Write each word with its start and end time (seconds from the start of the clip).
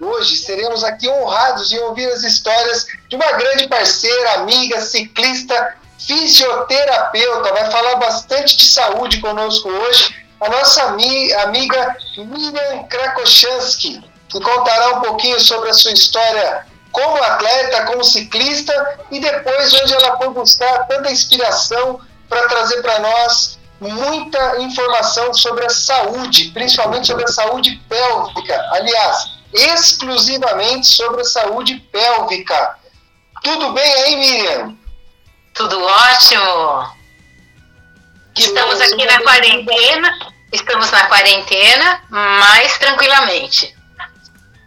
Hoje 0.00 0.34
seremos 0.34 0.82
aqui 0.82 1.06
honrados 1.06 1.70
em 1.70 1.78
ouvir 1.80 2.10
as 2.10 2.22
histórias 2.22 2.86
de 3.06 3.16
uma 3.16 3.32
grande 3.32 3.68
parceira, 3.68 4.36
amiga, 4.36 4.80
ciclista, 4.80 5.76
fisioterapeuta. 5.98 7.52
Vai 7.52 7.70
falar 7.70 7.96
bastante 7.96 8.56
de 8.56 8.64
saúde 8.64 9.20
conosco 9.20 9.68
hoje. 9.68 10.16
A 10.40 10.48
nossa 10.48 10.84
amiga 10.84 11.96
Miriam 12.16 12.84
Krakoshansky, 12.88 14.02
que 14.30 14.40
contará 14.40 14.96
um 14.96 15.00
pouquinho 15.02 15.38
sobre 15.38 15.68
a 15.68 15.74
sua 15.74 15.92
história 15.92 16.64
como 16.90 17.22
atleta, 17.22 17.84
como 17.84 18.02
ciclista 18.02 18.98
e 19.10 19.20
depois 19.20 19.74
onde 19.74 19.92
ela 19.92 20.16
foi 20.16 20.30
buscar 20.30 20.86
tanta 20.88 21.10
inspiração 21.10 22.00
para 22.26 22.48
trazer 22.48 22.80
para 22.80 23.00
nós 23.00 23.59
muita 23.80 24.60
informação 24.60 25.32
sobre 25.32 25.64
a 25.64 25.70
saúde, 25.70 26.50
principalmente 26.52 27.06
sobre 27.06 27.24
a 27.24 27.28
saúde 27.28 27.80
pélvica. 27.88 28.68
Aliás, 28.72 29.40
exclusivamente 29.52 30.86
sobre 30.86 31.22
a 31.22 31.24
saúde 31.24 31.76
pélvica. 31.90 32.78
Tudo 33.42 33.72
bem 33.72 33.92
aí, 33.92 34.16
Miriam? 34.16 34.76
Tudo 35.54 35.82
ótimo. 35.82 37.00
Que 38.34 38.42
estamos 38.42 38.80
aqui 38.80 39.04
na 39.06 39.22
quarentena, 39.22 40.18
estamos 40.52 40.90
na 40.90 41.06
quarentena, 41.06 42.02
mas 42.10 42.78
tranquilamente. 42.78 43.74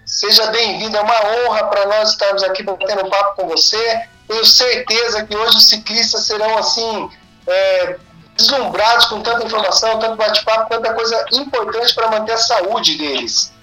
Seja 0.05 0.47
bem-vinda, 0.47 0.97
é 0.97 1.01
uma 1.01 1.25
honra 1.25 1.63
para 1.67 1.85
nós 1.87 2.11
estarmos 2.11 2.43
aqui 2.43 2.61
batendo 2.61 3.05
um 3.05 3.09
papo 3.09 3.41
com 3.41 3.47
você. 3.47 4.07
Tenho 4.27 4.45
certeza 4.45 5.23
que 5.25 5.35
hoje 5.35 5.57
os 5.57 5.69
ciclistas 5.69 6.25
serão 6.25 6.57
assim 6.57 7.09
é, 7.47 7.97
deslumbrados 8.35 9.05
com 9.05 9.21
tanta 9.21 9.45
informação, 9.45 9.99
tanto 9.99 10.15
bate-papo, 10.15 10.69
tanta 10.69 10.93
coisa 10.93 11.25
importante 11.33 11.93
para 11.93 12.09
manter 12.09 12.33
a 12.33 12.37
saúde 12.37 12.97
deles. 12.97 13.53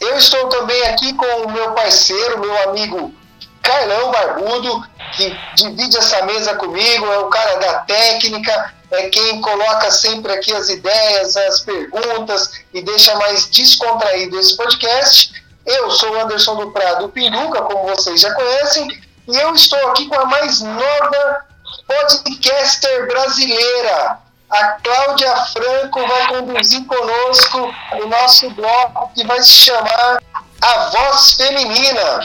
Eu 0.00 0.16
estou 0.18 0.48
também 0.48 0.82
aqui 0.88 1.14
com 1.14 1.26
o 1.42 1.50
meu 1.50 1.72
parceiro, 1.72 2.40
meu 2.40 2.68
amigo 2.68 3.14
Carlão 3.62 4.10
Barbudo, 4.10 4.86
que 5.16 5.34
divide 5.54 5.96
essa 5.96 6.22
mesa 6.26 6.54
comigo, 6.56 7.06
é 7.06 7.18
o 7.18 7.28
cara 7.28 7.56
da 7.56 7.74
técnica, 7.80 8.74
é 8.90 9.08
quem 9.08 9.40
coloca 9.40 9.90
sempre 9.90 10.32
aqui 10.32 10.52
as 10.52 10.68
ideias, 10.68 11.36
as 11.36 11.60
perguntas 11.60 12.50
e 12.74 12.82
deixa 12.82 13.16
mais 13.16 13.48
descontraído 13.48 14.38
esse 14.38 14.56
podcast. 14.56 15.32
Eu 15.64 15.90
sou 15.92 16.10
o 16.10 16.20
Anderson 16.20 16.56
do 16.56 16.70
Prado 16.72 17.08
Pinduca, 17.08 17.62
como 17.62 17.94
vocês 17.94 18.20
já 18.20 18.34
conhecem, 18.34 18.86
e 19.26 19.36
eu 19.36 19.54
estou 19.54 19.78
aqui 19.88 20.06
com 20.06 20.20
a 20.20 20.26
mais 20.26 20.60
nova 20.60 21.53
podcaster 21.86 23.06
brasileira, 23.06 24.18
a 24.50 24.64
Cláudia 24.82 25.36
Franco 25.46 26.06
vai 26.06 26.26
conduzir 26.28 26.84
conosco 26.86 27.74
o 28.02 28.06
nosso 28.06 28.50
bloco 28.50 29.10
que 29.14 29.26
vai 29.26 29.42
se 29.42 29.52
chamar 29.52 30.22
A 30.62 30.78
Voz 30.90 31.32
Feminina. 31.32 32.20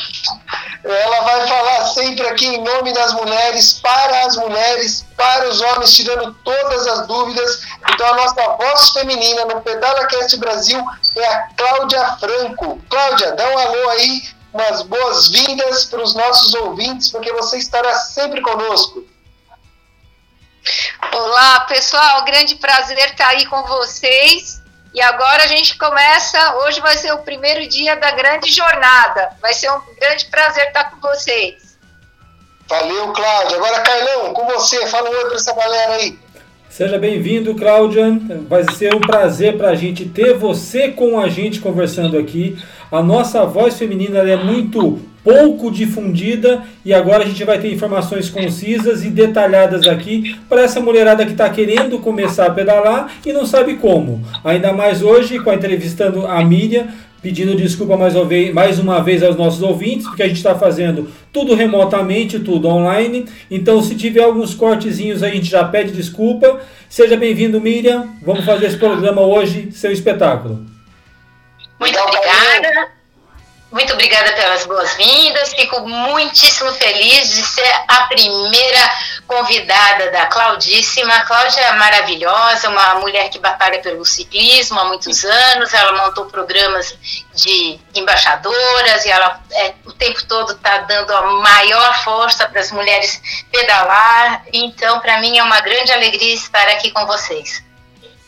Ela 0.84 1.22
vai 1.22 1.48
falar 1.48 1.86
sempre 1.88 2.28
aqui 2.28 2.48
em 2.48 2.64
nome 2.64 2.94
das 2.94 3.14
mulheres, 3.14 3.74
para 3.82 4.26
as 4.26 4.38
mulheres, 4.38 5.06
para 5.18 5.50
os 5.50 5.60
homens, 5.60 5.94
tirando 5.94 6.34
todas 6.44 6.88
as 6.88 7.08
dúvidas. 7.08 7.62
Então 7.92 8.08
a 8.08 8.16
nossa 8.16 8.48
voz 8.56 8.90
feminina 8.92 9.46
no 9.46 9.62
Pedala 9.62 10.06
Cast 10.08 10.38
Brasil 10.38 10.84
é 11.18 11.26
a 11.26 11.48
Cláudia 11.58 12.18
Franco. 12.18 12.82
Cláudia, 12.90 13.32
dá 13.34 13.50
um 13.50 13.58
alô 13.58 13.90
aí, 13.90 14.22
umas 14.54 14.84
boas-vindas 14.84 15.86
para 15.86 16.02
os 16.02 16.14
nossos 16.14 16.54
ouvintes, 16.54 17.10
porque 17.10 17.34
você 17.34 17.58
estará 17.58 17.94
sempre 17.96 18.42
conosco. 18.42 19.04
Olá, 21.22 21.60
pessoal, 21.68 22.24
grande 22.24 22.56
prazer 22.56 22.98
estar 22.98 23.28
aí 23.28 23.46
com 23.46 23.62
vocês. 23.64 24.64
E 24.94 25.02
agora 25.02 25.44
a 25.44 25.48
gente 25.48 25.78
começa. 25.78 26.56
Hoje 26.64 26.80
vai 26.80 26.96
ser 26.96 27.12
o 27.12 27.18
primeiro 27.18 27.68
dia 27.68 27.98
da 27.98 28.12
grande 28.12 28.50
jornada. 28.50 29.32
Vai 29.42 29.54
ser 29.54 29.70
um 29.70 29.82
grande 30.00 30.28
prazer 30.28 30.68
estar 30.68 30.92
com 30.92 31.02
vocês. 31.02 31.78
Valeu, 32.70 33.12
Cláudia. 33.12 33.58
Agora, 33.58 33.82
Carlão, 33.82 34.34
com 34.34 34.46
você. 34.46 34.88
Fala 34.88 35.10
um 35.10 35.14
oi 35.14 35.26
para 35.26 35.36
essa 35.36 35.54
galera 35.54 35.96
aí. 35.96 36.18
Seja 36.70 36.98
bem-vindo, 36.98 37.54
Cláudia. 37.54 38.06
Vai 38.48 38.64
ser 38.72 38.96
um 38.96 39.02
prazer 39.02 39.58
para 39.58 39.72
a 39.72 39.76
gente 39.76 40.06
ter 40.06 40.38
você 40.38 40.88
com 40.88 41.20
a 41.20 41.28
gente 41.28 41.60
conversando 41.60 42.18
aqui. 42.18 42.58
A 42.90 43.04
nossa 43.04 43.46
voz 43.46 43.78
feminina 43.78 44.20
é 44.20 44.38
muito 44.38 45.02
pouco 45.30 45.70
difundida 45.70 46.64
e 46.84 46.92
agora 46.92 47.24
a 47.24 47.28
gente 47.28 47.44
vai 47.44 47.60
ter 47.60 47.72
informações 47.72 48.32
concisas 48.32 49.06
e 49.06 49.10
detalhadas 49.12 49.88
aqui 49.88 50.36
para 50.50 50.64
essa 50.64 50.80
mulherada 50.80 51.24
que 51.24 51.34
está 51.34 51.48
querendo 51.52 52.00
começar 52.00 52.48
a 52.48 52.52
pedalar 52.52 53.12
e 53.24 53.32
não 53.32 53.46
sabe 53.46 53.76
como. 53.76 54.26
Ainda 54.44 54.74
mais 54.74 55.04
hoje, 55.04 55.38
com 55.38 55.52
a 55.52 55.56
entrevistando 55.56 56.26
a 56.26 56.44
Miriam, 56.44 56.88
pedindo 57.22 57.56
desculpa 57.56 57.96
mais 57.96 58.16
uma, 58.16 58.26
vez, 58.26 58.52
mais 58.52 58.80
uma 58.80 59.04
vez 59.04 59.22
aos 59.22 59.36
nossos 59.36 59.62
ouvintes, 59.62 60.08
porque 60.08 60.24
a 60.24 60.28
gente 60.28 60.38
está 60.38 60.56
fazendo 60.56 61.08
tudo 61.32 61.54
remotamente, 61.54 62.40
tudo 62.40 62.68
online. 62.68 63.26
Então, 63.52 63.84
se 63.84 63.94
tiver 63.94 64.24
alguns 64.24 64.56
cortezinhos 64.56 65.22
a 65.22 65.30
gente 65.30 65.46
já 65.46 65.64
pede 65.64 65.92
desculpa. 65.92 66.60
Seja 66.90 67.16
bem-vindo, 67.16 67.62
Miriam. 67.62 68.10
Vamos 68.24 68.46
fazer 68.46 68.66
esse 68.66 68.78
programa 68.78 69.22
hoje, 69.22 69.70
seu 69.74 69.92
espetáculo. 69.92 70.66
Muito 71.80 72.00
obrigada. 72.00 72.99
Muito 73.72 73.94
obrigada 73.94 74.34
pelas 74.34 74.66
boas-vindas. 74.66 75.54
Fico 75.54 75.82
muitíssimo 75.88 76.74
feliz 76.74 77.30
de 77.30 77.44
ser 77.44 77.72
a 77.88 78.08
primeira 78.08 78.92
convidada 79.28 80.10
da 80.10 80.26
Claudíssima. 80.26 81.20
Cláudia 81.22 81.62
é 81.62 81.74
maravilhosa, 81.74 82.68
uma 82.68 82.96
mulher 82.96 83.30
que 83.30 83.38
batalha 83.38 83.80
pelo 83.80 84.04
ciclismo 84.04 84.80
há 84.80 84.86
muitos 84.86 85.24
anos. 85.24 85.72
Ela 85.72 86.04
montou 86.04 86.26
programas 86.26 86.98
de 87.36 87.80
embaixadoras 87.94 89.06
e 89.06 89.10
ela 89.10 89.40
é, 89.52 89.76
o 89.86 89.94
tempo 89.94 90.26
todo 90.26 90.54
está 90.54 90.80
dando 90.80 91.14
a 91.14 91.22
maior 91.34 92.04
força 92.04 92.48
para 92.48 92.62
as 92.62 92.72
mulheres 92.72 93.22
pedalar. 93.52 94.46
Então, 94.52 95.00
para 95.00 95.20
mim 95.20 95.38
é 95.38 95.44
uma 95.44 95.62
grande 95.62 95.92
alegria 95.92 96.34
estar 96.34 96.68
aqui 96.70 96.90
com 96.90 97.06
vocês. 97.06 97.69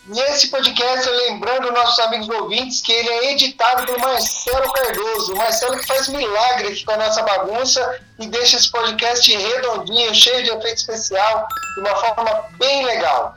E 0.10 0.20
esse 0.20 0.48
podcast, 0.48 1.08
lembrando 1.08 1.72
nossos 1.72 2.00
amigos 2.00 2.28
ouvintes, 2.28 2.82
que 2.82 2.92
ele 2.92 3.10
é 3.10 3.32
editado 3.34 3.86
por 3.86 4.00
Marcelo 4.00 4.74
Cardoso. 4.74 5.34
O 5.34 5.38
Marcelo 5.38 5.78
que 5.78 5.86
faz 5.86 6.08
milagre 6.08 6.70
aqui 6.70 6.84
com 6.84 6.92
a 6.94 6.98
nossa 6.98 7.22
bagunça 7.22 8.00
e 8.20 8.26
deixa 8.28 8.58
esse 8.58 8.72
podcast 8.72 9.36
redondinho, 9.36 10.14
cheio 10.16 10.44
de 10.44 10.50
efeito 10.50 10.78
especial, 10.78 11.48
de 11.76 11.82
uma 11.82 11.96
forma 11.96 12.46
bem 12.58 12.84
legal. 12.84 13.36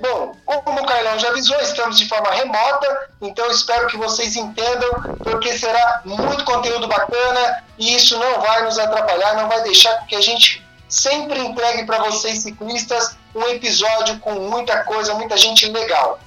Bom, 0.00 0.36
como 0.64 0.82
o 0.82 0.86
Carlão 0.86 1.18
já 1.18 1.28
avisou, 1.30 1.60
estamos 1.60 1.98
de 1.98 2.08
forma 2.08 2.30
remota, 2.30 3.08
então 3.20 3.50
espero 3.50 3.88
que 3.88 3.96
vocês 3.96 4.36
entendam, 4.36 4.90
porque 5.22 5.56
será 5.58 6.02
muito 6.04 6.44
conteúdo 6.44 6.86
bacana 6.86 7.64
e 7.78 7.96
isso 7.96 8.18
não 8.18 8.40
vai 8.40 8.62
nos 8.62 8.78
atrapalhar, 8.78 9.34
não 9.34 9.48
vai 9.48 9.62
deixar 9.62 10.06
que 10.06 10.14
a 10.14 10.20
gente 10.20 10.63
sempre 10.88 11.38
entregue 11.40 11.84
para 11.84 12.02
vocês 12.04 12.38
ciclistas 12.38 13.16
um 13.34 13.42
episódio 13.48 14.18
com 14.20 14.32
muita 14.34 14.84
coisa, 14.84 15.14
muita 15.14 15.36
gente 15.36 15.66
legal. 15.66 16.18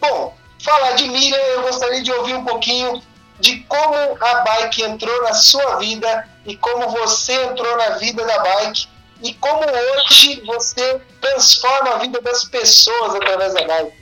Bom, 0.00 0.36
falar 0.62 0.92
de 0.92 1.08
Miriam, 1.08 1.36
eu 1.36 1.62
gostaria 1.62 2.02
de 2.02 2.12
ouvir 2.12 2.34
um 2.34 2.44
pouquinho 2.44 3.02
de 3.40 3.60
como 3.60 3.96
a 4.20 4.34
bike 4.42 4.82
entrou 4.82 5.22
na 5.22 5.34
sua 5.34 5.76
vida 5.76 6.28
e 6.46 6.56
como 6.56 6.88
você 6.90 7.32
entrou 7.44 7.76
na 7.76 7.90
vida 7.98 8.24
da 8.24 8.38
bike 8.38 8.88
e 9.22 9.34
como 9.34 9.64
hoje 9.64 10.40
você 10.44 11.00
transforma 11.20 11.94
a 11.94 11.98
vida 11.98 12.20
das 12.20 12.44
pessoas 12.44 13.14
através 13.16 13.54
da 13.54 13.64
bike. 13.64 13.92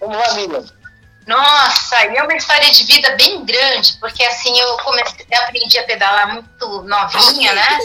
Vamos 0.00 0.16
lá, 0.16 0.34
Miriam. 0.34 0.82
Nossa, 1.26 2.04
e 2.06 2.16
é 2.16 2.22
uma 2.22 2.34
história 2.34 2.68
de 2.70 2.84
vida 2.84 3.14
bem 3.16 3.44
grande, 3.44 3.96
porque 4.00 4.24
assim 4.24 4.58
eu 4.58 4.76
comecei, 4.78 5.24
aprendi 5.32 5.78
a 5.78 5.84
pedalar 5.84 6.34
muito 6.34 6.82
novinha, 6.82 7.54
né? 7.54 7.78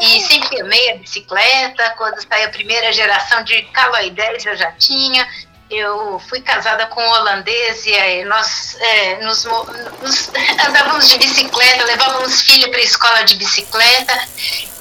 E 0.00 0.20
sempre 0.20 0.60
amei 0.60 0.92
a 0.92 0.96
bicicleta. 0.96 1.90
Quando 1.96 2.20
saiu 2.20 2.46
a 2.46 2.50
primeira 2.50 2.92
geração 2.92 3.42
de 3.42 3.62
Caloi 3.72 4.10
10 4.10 4.46
eu 4.46 4.56
já 4.56 4.72
tinha. 4.72 5.26
Eu 5.70 6.18
fui 6.28 6.40
casada 6.40 6.86
com 6.86 7.00
um 7.02 7.10
holandês 7.10 7.84
e 7.84 7.92
aí 7.92 8.24
nós 8.24 8.74
é, 8.80 9.16
nos, 9.22 9.44
nos, 9.44 10.30
andávamos 10.66 11.08
de 11.08 11.18
bicicleta, 11.18 11.84
levávamos 11.84 12.40
filha 12.40 12.70
para 12.70 12.78
a 12.78 12.82
escola 12.82 13.22
de 13.24 13.36
bicicleta. 13.36 14.28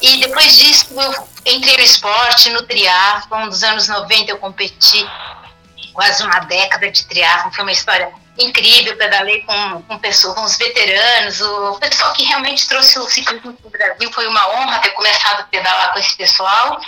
E 0.02 0.18
depois 0.22 0.56
disso 0.56 0.88
eu 0.96 1.28
entrei 1.46 1.76
no 1.76 1.84
esporte, 1.84 2.50
no 2.52 2.62
triatlon. 2.64 3.48
Nos 3.48 3.64
anos 3.64 3.88
90 3.90 4.32
eu 4.32 4.38
competi 4.38 5.06
quase 5.94 6.24
uma 6.24 6.40
década 6.42 6.90
de 6.90 7.06
triatlon. 7.06 7.52
Foi 7.52 7.64
uma 7.64 7.72
história 7.72 8.10
incrível, 8.38 8.98
pedalei 8.98 9.42
com, 9.42 9.82
com, 9.84 9.98
pessoas, 10.00 10.36
com 10.36 10.44
os 10.44 10.58
veteranos, 10.58 11.42
o 11.42 11.80
pessoal 11.80 12.14
que 12.14 12.24
realmente 12.24 12.68
trouxe 12.68 13.00
o 13.00 13.08
ciclismo 13.08 13.54
para 13.54 13.68
o 13.68 13.72
Brasil. 13.72 14.12
Foi 14.12 14.28
uma 14.28 14.50
honra 14.50 14.80
ter 14.80 14.92
começado 14.92 15.42
a 15.42 15.44
pedalar 15.44 15.94
com 15.94 16.00
esse 16.00 16.16
pessoal. 16.16 16.80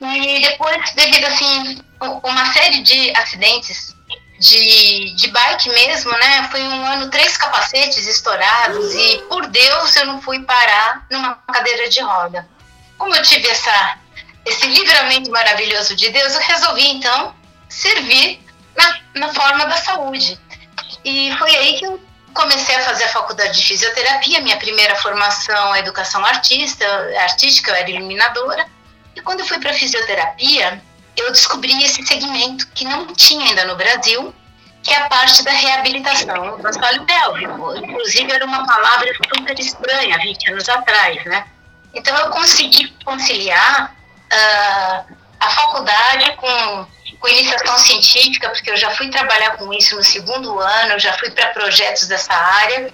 E 0.00 0.40
depois, 0.40 0.92
devido 0.94 1.24
assim, 1.26 1.82
uma 2.22 2.52
série 2.52 2.82
de 2.82 3.16
acidentes 3.16 3.94
de, 4.38 5.14
de 5.14 5.28
bike 5.28 5.68
mesmo, 5.70 6.10
né? 6.12 6.48
Foi 6.50 6.60
um 6.62 6.86
ano, 6.86 7.10
três 7.10 7.36
capacetes 7.36 8.06
estourados 8.06 8.94
e, 8.94 9.18
por 9.28 9.46
Deus, 9.46 9.96
eu 9.96 10.06
não 10.06 10.20
fui 10.20 10.40
parar 10.40 11.06
numa 11.10 11.34
cadeira 11.52 11.88
de 11.88 12.00
roda. 12.00 12.46
Como 12.98 13.14
eu 13.14 13.22
tive 13.22 13.48
essa, 13.48 13.98
esse 14.44 14.66
livramento 14.66 15.30
maravilhoso 15.30 15.94
de 15.94 16.10
Deus, 16.10 16.34
eu 16.34 16.40
resolvi, 16.40 16.88
então, 16.88 17.34
servir 17.68 18.44
na, 18.76 18.98
na 19.14 19.32
forma 19.32 19.66
da 19.66 19.76
saúde. 19.76 20.38
E 21.04 21.36
foi 21.36 21.54
aí 21.54 21.78
que 21.78 21.86
eu 21.86 22.00
comecei 22.32 22.74
a 22.74 22.80
fazer 22.80 23.04
a 23.04 23.08
faculdade 23.08 23.58
de 23.58 23.64
fisioterapia. 23.64 24.40
Minha 24.40 24.56
primeira 24.56 24.96
formação 24.96 25.74
é 25.74 25.80
educação 25.80 26.24
artista, 26.24 26.84
artística, 27.20 27.70
eu 27.70 27.74
era 27.76 27.90
iluminadora. 27.90 28.66
E 29.14 29.20
quando 29.20 29.40
eu 29.40 29.46
fui 29.46 29.58
para 29.60 29.72
fisioterapia, 29.72 30.82
eu 31.16 31.30
descobri 31.30 31.82
esse 31.84 32.04
segmento 32.04 32.66
que 32.74 32.84
não 32.84 33.06
tinha 33.14 33.46
ainda 33.46 33.64
no 33.64 33.76
Brasil, 33.76 34.34
que 34.82 34.92
é 34.92 34.96
a 34.96 35.08
parte 35.08 35.42
da 35.44 35.52
reabilitação 35.52 36.58
do 36.58 36.66
assoalho 36.66 37.04
pélvico. 37.04 37.76
Inclusive, 37.76 38.32
era 38.32 38.44
uma 38.44 38.66
palavra 38.66 39.08
super 39.32 39.58
estranha 39.58 40.18
20 40.18 40.50
anos 40.50 40.68
atrás, 40.68 41.24
né? 41.24 41.46
Então, 41.94 42.16
eu 42.16 42.30
consegui 42.30 42.88
conciliar 43.04 43.94
uh, 44.32 45.14
a 45.38 45.50
faculdade 45.50 46.36
com, 46.36 46.86
com 47.18 47.28
iniciação 47.28 47.78
científica, 47.78 48.50
porque 48.50 48.70
eu 48.70 48.76
já 48.76 48.90
fui 48.90 49.08
trabalhar 49.10 49.56
com 49.56 49.72
isso 49.72 49.96
no 49.96 50.04
segundo 50.04 50.58
ano, 50.58 50.98
já 50.98 51.12
fui 51.14 51.30
para 51.30 51.48
projetos 51.48 52.06
dessa 52.06 52.34
área, 52.34 52.92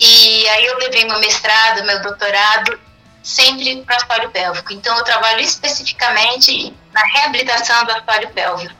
e 0.00 0.48
aí 0.48 0.66
eu 0.66 0.78
levei 0.78 1.04
meu 1.04 1.18
mestrado, 1.18 1.84
meu 1.84 2.02
doutorado, 2.02 2.78
sempre 3.22 3.82
para 3.82 3.94
o 3.94 3.96
assoalho 3.96 4.30
pélvico. 4.30 4.72
Então, 4.72 4.96
eu 4.96 5.04
trabalho 5.04 5.40
especificamente 5.40 6.74
na 6.92 7.02
reabilitação 7.06 7.84
do 7.84 7.92
assoalho 7.92 8.28
pélvico. 8.30 8.74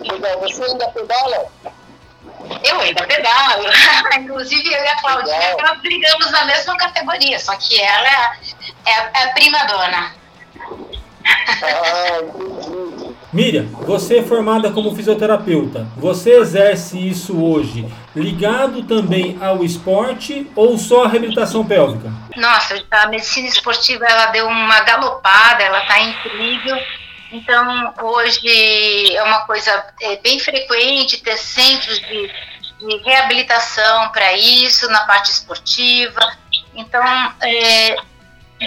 Legal, 0.00 0.40
você 0.40 0.64
ainda 0.64 0.88
pedala? 0.88 1.52
Eu 2.64 2.80
ainda 2.80 3.06
pedalo. 3.06 3.64
Inclusive, 4.18 4.72
eu 4.72 4.82
e 4.82 4.88
a 4.88 4.96
Claudinha, 4.96 5.56
nós 5.60 5.80
brigamos 5.80 6.30
na 6.30 6.44
mesma 6.46 6.76
categoria, 6.76 7.38
só 7.38 7.54
que 7.56 7.80
ela 7.80 8.08
é, 8.08 8.40
é, 8.86 9.10
é 9.14 9.24
a 9.24 9.32
prima 9.32 9.64
dona. 9.64 10.14
Ah, 11.62 12.18
entendi. 12.22 13.09
Miriam, 13.32 13.66
você 13.86 14.18
é 14.18 14.22
formada 14.22 14.72
como 14.72 14.94
fisioterapeuta. 14.94 15.86
Você 15.96 16.32
exerce 16.32 16.98
isso 16.98 17.40
hoje 17.40 17.86
ligado 18.14 18.82
também 18.82 19.38
ao 19.40 19.64
esporte 19.64 20.50
ou 20.56 20.76
só 20.76 21.04
à 21.04 21.08
reabilitação 21.08 21.64
pélvica? 21.64 22.12
Nossa, 22.36 22.84
a 22.90 23.06
medicina 23.06 23.46
esportiva 23.46 24.04
ela 24.04 24.26
deu 24.26 24.48
uma 24.48 24.80
galopada, 24.80 25.62
ela 25.62 25.80
está 25.80 26.00
incrível. 26.00 26.76
Então, 27.30 27.94
hoje 28.02 29.14
é 29.14 29.22
uma 29.22 29.46
coisa 29.46 29.86
é, 30.00 30.16
bem 30.16 30.40
frequente 30.40 31.22
ter 31.22 31.36
centros 31.36 32.00
de, 32.00 32.32
de 32.80 32.96
reabilitação 33.04 34.08
para 34.10 34.32
isso, 34.36 34.88
na 34.88 35.04
parte 35.04 35.30
esportiva. 35.30 36.20
Então, 36.74 37.04
é, 37.40 37.96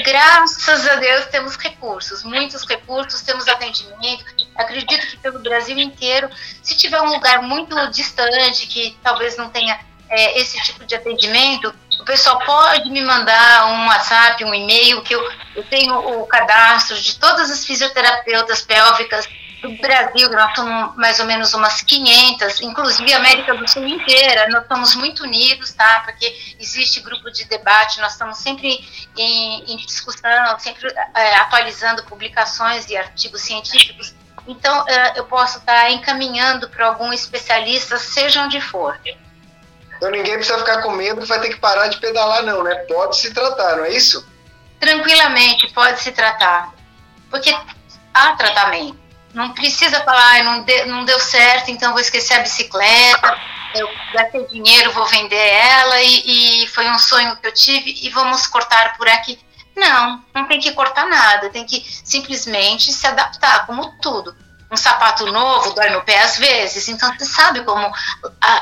graças 0.06 0.88
a 0.88 0.96
Deus 0.96 1.26
temos 1.26 1.58
recursos, 1.58 2.24
muitos 2.24 2.66
recursos, 2.66 3.22
temos 3.22 3.46
atendimento. 3.50 4.43
Acredito 4.56 5.08
que 5.08 5.18
pelo 5.18 5.40
Brasil 5.40 5.78
inteiro, 5.78 6.30
se 6.62 6.78
tiver 6.78 7.02
um 7.02 7.10
lugar 7.10 7.42
muito 7.42 7.76
distante 7.90 8.68
que 8.68 8.98
talvez 9.04 9.38
não 9.38 9.50
tenha 9.50 9.80
é, 10.10 10.40
esse 10.40 10.62
tipo 10.64 10.86
de 10.86 10.96
atendimento, 10.96 11.74
o 12.00 12.06
pessoal 12.06 12.40
pode 12.46 12.90
me 12.90 13.02
mandar 13.02 13.68
um 13.68 13.88
WhatsApp, 13.88 14.44
um 14.44 14.54
e-mail, 14.54 15.02
que 15.02 15.16
eu, 15.16 15.32
eu 15.56 15.64
tenho 15.64 15.96
o 16.22 16.28
cadastro 16.28 17.00
de 17.00 17.18
todas 17.18 17.50
as 17.50 17.66
fisioterapeutas 17.66 18.62
pélvicas 18.62 19.28
do 19.64 19.78
Brasil, 19.78 20.30
nós 20.32 20.54
somos 20.56 20.96
mais 20.98 21.20
ou 21.22 21.26
menos 21.26 21.54
umas 21.54 21.82
500, 21.82 22.62
inclusive 22.62 23.14
a 23.14 23.18
América 23.18 23.56
do 23.56 23.66
Sul 23.68 23.88
inteira, 23.88 24.50
nós 24.50 24.64
estamos 24.64 24.96
muito 24.96 25.24
unidos, 25.24 25.72
tá? 25.72 26.02
Porque 26.06 26.56
existe 26.60 27.00
grupo 27.00 27.32
de 27.32 27.46
debate, 27.46 28.02
nós 28.02 28.12
estamos 28.12 28.38
sempre 28.40 28.86
em, 29.18 29.72
em 29.72 29.78
discussão, 29.78 30.60
sempre 30.60 30.94
é, 31.16 31.36
atualizando 31.38 32.04
publicações 32.04 32.90
e 32.90 32.98
artigos 32.98 33.42
científicos. 33.42 34.14
Então, 34.48 34.88
é, 34.88 35.20
eu 35.20 35.26
posso 35.26 35.60
estar 35.60 35.92
encaminhando 35.92 36.70
para 36.70 36.88
algum 36.88 37.14
especialista, 37.14 37.98
seja 37.98 38.42
onde 38.44 38.60
for. 38.60 39.00
Então 40.04 40.12
ninguém 40.12 40.36
precisa 40.36 40.58
ficar 40.58 40.82
com 40.82 40.92
medo 40.92 41.22
que 41.22 41.28
vai 41.28 41.40
ter 41.40 41.48
que 41.48 41.60
parar 41.60 41.88
de 41.88 41.98
pedalar, 41.98 42.44
não, 42.44 42.62
né? 42.62 42.76
Pode 42.90 43.16
se 43.18 43.34
tratar, 43.34 43.78
não 43.78 43.86
é 43.86 43.92
isso? 43.94 44.28
Tranquilamente, 44.78 45.72
pode 45.72 46.02
se 46.02 46.12
tratar. 46.12 46.74
Porque 47.30 47.56
há 48.14 48.36
tratamento. 48.36 49.00
Não 49.34 49.54
precisa 49.54 50.04
falar, 50.04 50.42
ah, 50.42 50.44
não, 50.44 50.64
de, 50.64 50.86
não 50.86 51.06
deu 51.06 51.18
certo, 51.22 51.72
então 51.72 51.92
vou 51.92 52.02
esquecer 52.02 52.34
a 52.34 52.40
bicicleta, 52.40 53.40
eu 53.76 53.90
gastei 54.14 54.46
dinheiro, 54.48 54.92
vou 54.92 55.06
vender 55.06 55.36
ela 55.36 56.02
e, 56.02 56.64
e 56.64 56.68
foi 56.68 56.88
um 56.90 57.00
sonho 57.00 57.36
que 57.38 57.48
eu 57.48 57.54
tive 57.54 57.98
e 58.04 58.10
vamos 58.10 58.46
cortar 58.46 58.98
por 58.98 59.08
aqui. 59.08 59.40
Não, 59.76 60.24
não 60.34 60.48
tem 60.48 60.60
que 60.60 60.72
cortar 60.74 61.06
nada, 61.08 61.50
tem 61.50 61.66
que 61.66 61.84
simplesmente 62.04 62.92
se 62.92 63.08
adaptar, 63.08 63.66
como 63.66 63.98
tudo 64.00 64.36
um 64.74 64.78
sapato 64.78 65.26
novo 65.28 65.74
dói 65.74 65.92
no 65.92 66.02
pé 66.02 66.20
às 66.20 66.38
vezes, 66.38 66.88
então 66.90 67.14
você 67.14 67.26
sabe 67.26 67.62
como 67.62 67.92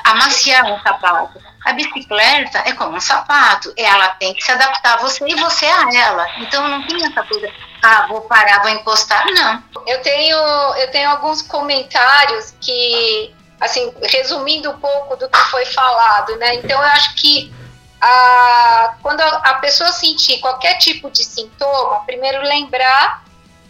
amaciar 0.03 0.65
um 0.65 0.79
sapato. 0.81 1.39
A 1.65 1.73
bicicleta 1.73 2.59
é 2.65 2.73
como 2.73 2.97
um 2.97 2.99
sapato, 2.99 3.73
ela 3.77 4.09
tem 4.09 4.33
que 4.33 4.43
se 4.43 4.51
adaptar 4.51 4.95
a 4.95 4.97
você 4.97 5.23
e 5.25 5.35
você 5.35 5.65
a 5.65 5.87
ela. 5.93 6.27
Então 6.39 6.67
não 6.67 6.85
tem 6.85 7.05
essa 7.05 7.23
coisa, 7.23 7.49
ah, 7.81 8.07
vou 8.07 8.21
parar, 8.21 8.61
vou 8.61 8.71
encostar, 8.71 9.25
não. 9.31 9.63
Eu 9.87 10.01
tenho, 10.01 10.37
eu 10.75 10.91
tenho 10.91 11.09
alguns 11.09 11.41
comentários 11.41 12.53
que, 12.59 13.33
assim, 13.59 13.93
resumindo 14.01 14.71
um 14.71 14.79
pouco 14.79 15.15
do 15.15 15.29
que 15.29 15.39
foi 15.49 15.65
falado, 15.65 16.35
né? 16.37 16.55
Então 16.55 16.81
eu 16.81 16.87
acho 16.87 17.15
que 17.15 17.53
a, 18.01 18.95
quando 19.03 19.21
a 19.21 19.53
pessoa 19.55 19.91
sentir 19.91 20.39
qualquer 20.39 20.77
tipo 20.79 21.11
de 21.11 21.23
sintoma, 21.23 22.03
primeiro 22.05 22.41
lembrar 22.41 23.23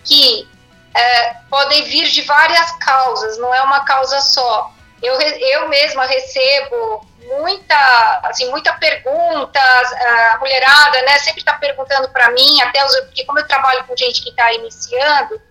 que 0.06 0.50
é, 0.95 1.33
podem 1.50 1.84
vir 1.84 2.08
de 2.08 2.22
várias 2.22 2.72
causas, 2.77 3.38
não 3.38 3.53
é 3.53 3.62
uma 3.62 3.84
causa 3.84 4.22
só. 4.22 4.72
Eu, 5.01 5.20
eu 5.20 5.67
mesma 5.67 6.05
recebo 6.05 7.05
muita, 7.39 8.22
assim, 8.24 8.50
muita 8.50 8.74
pergunta, 8.74 9.60
a 9.60 10.38
mulherada, 10.39 11.01
né, 11.01 11.20
sempre 11.20 11.41
está 11.41 11.53
perguntando 11.53 12.10
para 12.10 12.32
mim, 12.32 12.62
até 12.62 12.84
os, 12.86 12.96
porque 13.01 13.25
como 13.25 13.39
eu 13.39 13.48
trabalho 13.48 13.84
com 13.86 13.98
gente 13.98 14.22
que 14.22 14.29
está 14.29 14.51
iniciando, 14.53 15.41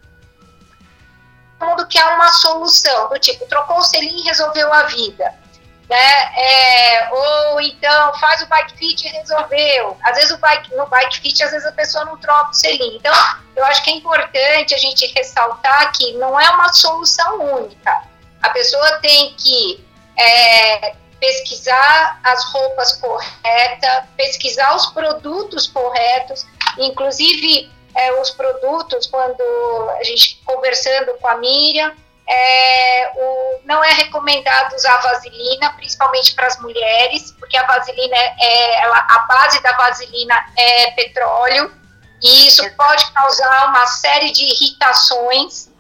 todo 1.59 1.69
mundo 1.69 1.87
quer 1.87 2.05
uma 2.07 2.29
solução, 2.33 3.09
do 3.09 3.19
tipo, 3.19 3.47
trocou 3.47 3.79
o 3.79 3.85
selim 3.85 4.21
e 4.21 4.25
resolveu 4.25 4.73
a 4.73 4.85
vida 4.85 5.35
né? 5.91 6.33
É, 6.37 7.09
ou 7.13 7.61
então 7.61 8.17
faz 8.21 8.41
o 8.43 8.47
bike 8.47 8.79
fit 8.79 9.07
e 9.07 9.11
resolveu. 9.11 9.99
Às 10.05 10.15
vezes 10.15 10.31
o 10.31 10.39
bike, 10.39 10.73
no 10.77 10.87
bike 10.87 11.19
fit, 11.19 11.43
às 11.43 11.51
vezes 11.51 11.67
a 11.67 11.73
pessoa 11.73 12.05
não 12.05 12.17
troca 12.17 12.51
o 12.51 12.55
selim. 12.55 12.97
Então, 12.97 13.13
eu 13.57 13.65
acho 13.65 13.83
que 13.83 13.91
é 13.91 13.95
importante 13.95 14.73
a 14.73 14.79
gente 14.79 15.05
ressaltar 15.09 15.91
que 15.93 16.13
não 16.13 16.39
é 16.39 16.49
uma 16.51 16.73
solução 16.73 17.41
única. 17.57 18.05
A 18.41 18.51
pessoa 18.51 19.01
tem 19.01 19.35
que 19.35 19.85
é, 20.17 20.95
pesquisar 21.19 22.21
as 22.23 22.45
roupas 22.53 22.93
corretas, 22.93 24.05
pesquisar 24.17 24.77
os 24.77 24.87
produtos 24.87 25.67
corretos, 25.67 26.47
inclusive 26.79 27.69
é, 27.97 28.13
os 28.21 28.31
produtos, 28.31 29.09
quando 29.09 29.43
a 29.99 30.05
gente 30.05 30.41
conversando 30.45 31.15
com 31.15 31.27
a 31.27 31.37
Miriam, 31.39 31.93
é, 32.31 33.13
o, 33.17 33.61
não 33.65 33.83
é 33.83 33.93
recomendado 33.93 34.75
usar 34.77 34.99
vaselina, 34.99 35.73
principalmente 35.73 36.33
para 36.35 36.47
as 36.47 36.61
mulheres, 36.61 37.33
porque 37.33 37.57
a 37.57 37.67
vaselina 37.67 38.17
é, 38.17 38.35
é, 38.39 38.83
ela, 38.83 38.99
a 38.99 39.19
base 39.21 39.61
da 39.61 39.73
vaselina 39.73 40.35
é 40.57 40.93
petróleo, 40.93 41.75
e 42.23 42.47
isso 42.47 42.63
pode 42.77 43.11
causar 43.11 43.69
uma 43.69 43.85
série 43.87 44.31
de 44.31 44.45
irritações. 44.45 45.71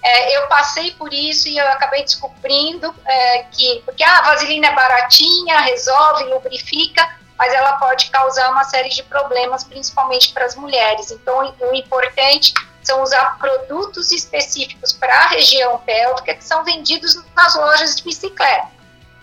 É, 0.00 0.36
eu 0.36 0.46
passei 0.46 0.92
por 0.92 1.12
isso 1.12 1.48
e 1.48 1.58
eu 1.58 1.66
acabei 1.68 2.04
descobrindo 2.04 2.94
é, 3.04 3.42
que, 3.50 3.82
porque 3.84 4.04
ah, 4.04 4.18
a 4.18 4.22
vaselina 4.22 4.68
é 4.68 4.74
baratinha, 4.74 5.58
resolve, 5.60 6.24
lubrifica, 6.24 7.04
mas 7.36 7.52
ela 7.52 7.72
pode 7.78 8.10
causar 8.10 8.50
uma 8.52 8.62
série 8.62 8.90
de 8.90 9.02
problemas, 9.02 9.64
principalmente 9.64 10.32
para 10.32 10.44
as 10.44 10.54
mulheres. 10.54 11.10
Então, 11.10 11.52
o 11.60 11.74
importante 11.74 12.54
são 12.86 13.02
usar 13.02 13.38
produtos 13.38 14.12
específicos 14.12 14.92
para 14.92 15.14
a 15.14 15.28
região 15.28 15.78
pélvica 15.78 16.34
que 16.34 16.44
são 16.44 16.64
vendidos 16.64 17.20
nas 17.34 17.54
lojas 17.56 17.96
de 17.96 18.02
bicicleta. 18.02 18.68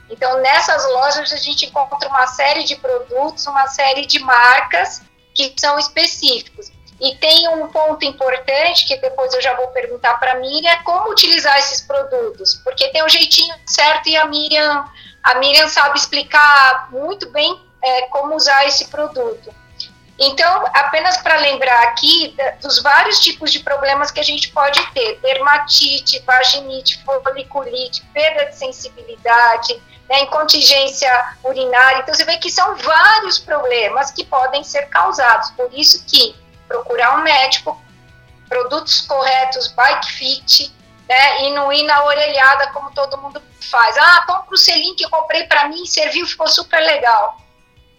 Então, 0.10 0.42
nessas 0.42 0.86
lojas 0.92 1.32
a 1.32 1.38
gente 1.38 1.66
encontra 1.66 2.08
uma 2.10 2.28
série 2.28 2.64
de 2.64 2.76
produtos, 2.76 3.48
uma 3.48 3.68
série 3.68 4.06
de 4.06 4.20
marcas 4.20 5.02
que 5.34 5.54
são 5.58 5.80
específicos. 5.80 6.72
E 7.00 7.16
tem 7.16 7.48
um 7.50 7.68
ponto 7.68 8.06
importante 8.06 8.86
que 8.86 8.96
depois 8.98 9.34
eu 9.34 9.42
já 9.42 9.56
vou 9.56 9.68
perguntar 9.70 10.20
para 10.20 10.34
a 10.34 10.36
Miriam, 10.36 10.70
é 10.72 10.84
como 10.84 11.12
utilizar 11.12 11.58
esses 11.58 11.82
produtos, 11.82 12.62
porque 12.64 12.90
tem 12.90 13.04
um 13.04 13.10
jeitinho 13.10 13.56
certo 13.66 14.08
e 14.08 14.16
a 14.16 14.26
Miriam 14.26 14.86
a 15.24 15.36
Miriam 15.36 15.70
sabe 15.70 15.98
explicar 15.98 16.92
muito 16.92 17.30
bem 17.30 17.62
é, 17.82 18.02
como 18.08 18.36
usar 18.36 18.66
esse 18.68 18.88
produto. 18.88 19.54
Então, 20.20 20.66
apenas 20.74 21.18
para 21.18 21.38
lembrar 21.38 21.84
aqui 21.84 22.36
dos 22.62 22.82
vários 22.82 23.20
tipos 23.20 23.52
de 23.52 23.60
problemas 23.60 24.12
que 24.12 24.20
a 24.20 24.24
gente 24.24 24.50
pode 24.50 24.80
ter: 24.92 25.20
dermatite, 25.22 26.20
vaginite, 26.20 27.04
foliculite, 27.04 28.04
perda 28.14 28.46
de 28.46 28.56
sensibilidade, 28.56 29.82
né, 30.08 30.22
incontingência 30.22 31.10
urinária. 31.44 32.00
Então, 32.00 32.14
você 32.14 32.26
vê 32.26 32.38
que 32.38 32.52
são 32.52 32.76
vários 32.76 33.40
problemas 33.40 34.12
que 34.12 34.24
podem 34.24 34.64
ser 34.64 34.84
causados. 34.90 35.50
Por 35.52 35.74
isso 35.74 36.06
que 36.06 36.36
procurar 36.68 37.18
um 37.18 37.24
médico, 37.24 37.82
produtos 38.48 39.02
corretos, 39.02 39.68
bike 39.70 40.12
fit, 40.12 40.72
né, 41.10 41.44
e 41.44 41.52
não 41.54 41.74
ir 41.74 41.84
na 41.84 42.04
orelhada 42.06 42.68
como 42.68 42.92
todo 42.92 43.18
mundo 43.18 43.42
faz. 43.62 43.98
Ah, 43.98 44.24
compra 44.28 44.54
o 44.54 44.58
selim 44.58 44.96
que 44.96 45.06
eu 45.06 45.10
comprei 45.10 45.46
para 45.46 45.68
mim, 45.68 45.86
serviu, 45.86 46.26
ficou 46.28 46.48
super 46.48 46.80
legal. 46.80 47.43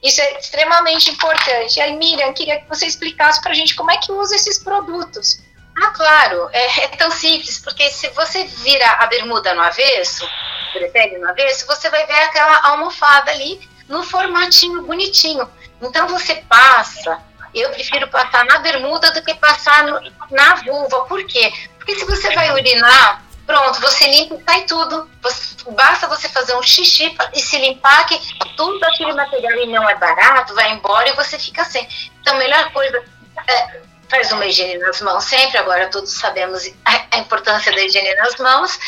Isso 0.04 0.20
é 0.20 0.38
extremamente 0.38 1.11
importante. 1.11 1.78
E 1.78 1.82
aí, 1.82 1.96
Miriam, 1.96 2.30
queria 2.34 2.61
que 2.61 2.68
você 2.68 2.84
explicasse 2.84 3.40
para 3.40 3.52
a 3.52 3.54
gente 3.54 3.75
como 3.75 3.90
é 3.90 3.96
que 3.96 4.12
usa 4.12 4.37
esses 4.37 4.58
produtos. 4.58 5.40
Ah, 5.75 5.90
claro, 5.92 6.49
é, 6.52 6.84
é, 6.84 6.88
tão 6.88 7.11
simples, 7.11 7.58
porque 7.58 7.90
se 7.90 8.08
você 8.11 8.44
vira 8.44 8.88
a 8.92 9.06
bermuda 9.06 9.54
no 9.54 9.62
avesso, 9.62 10.28
prefere 10.73 11.18
no 11.18 11.28
avesso, 11.28 11.66
você 11.66 11.90
vai 11.90 12.06
ver 12.06 12.20
aquela 12.20 12.61
almofada 12.68 13.30
ali 13.30 13.58
no 13.88 14.02
formatinho 14.04 14.82
bonitinho. 14.82 15.50
Então 15.82 16.06
você 16.06 16.37
passa, 16.49 17.20
eu 17.54 17.70
prefiro 17.70 18.06
passar 18.08 18.44
na 18.44 18.58
bermuda 18.58 19.11
do 19.12 19.23
que 19.23 19.34
passar 19.34 19.84
no, 19.84 20.00
na 20.30 20.56
vulva. 20.56 21.06
Por 21.06 21.26
quê? 21.26 21.52
Porque 21.76 21.96
se 21.96 22.04
você 22.04 22.32
vai 22.34 22.52
urinar, 22.52 23.25
Pronto, 23.46 23.80
você 23.80 24.08
limpa 24.08 24.34
e 24.34 24.44
sai 24.44 24.62
tudo. 24.64 25.10
Você, 25.22 25.70
basta 25.70 26.06
você 26.06 26.28
fazer 26.28 26.56
um 26.56 26.62
xixi 26.62 27.14
e 27.34 27.40
se 27.40 27.58
limpar 27.58 28.06
que 28.06 28.18
tudo 28.56 28.82
aquele 28.84 29.12
material 29.12 29.52
e 29.58 29.66
não 29.66 29.88
é 29.88 29.94
barato, 29.96 30.54
vai 30.54 30.72
embora 30.72 31.08
e 31.08 31.14
você 31.14 31.38
fica 31.38 31.64
sem. 31.64 31.86
Então, 32.20 32.34
a 32.34 32.38
melhor 32.38 32.72
coisa 32.72 33.02
é 33.46 33.84
faz 34.08 34.30
uma 34.32 34.46
higiene 34.46 34.78
nas 34.78 35.00
mãos 35.00 35.24
sempre, 35.24 35.58
agora 35.58 35.88
todos 35.88 36.12
sabemos 36.12 36.70
a, 36.84 37.18
importância 37.18 37.72
da 37.72 37.82
higiene 37.82 38.14
nas 38.16 38.36
mãos, 38.36 38.78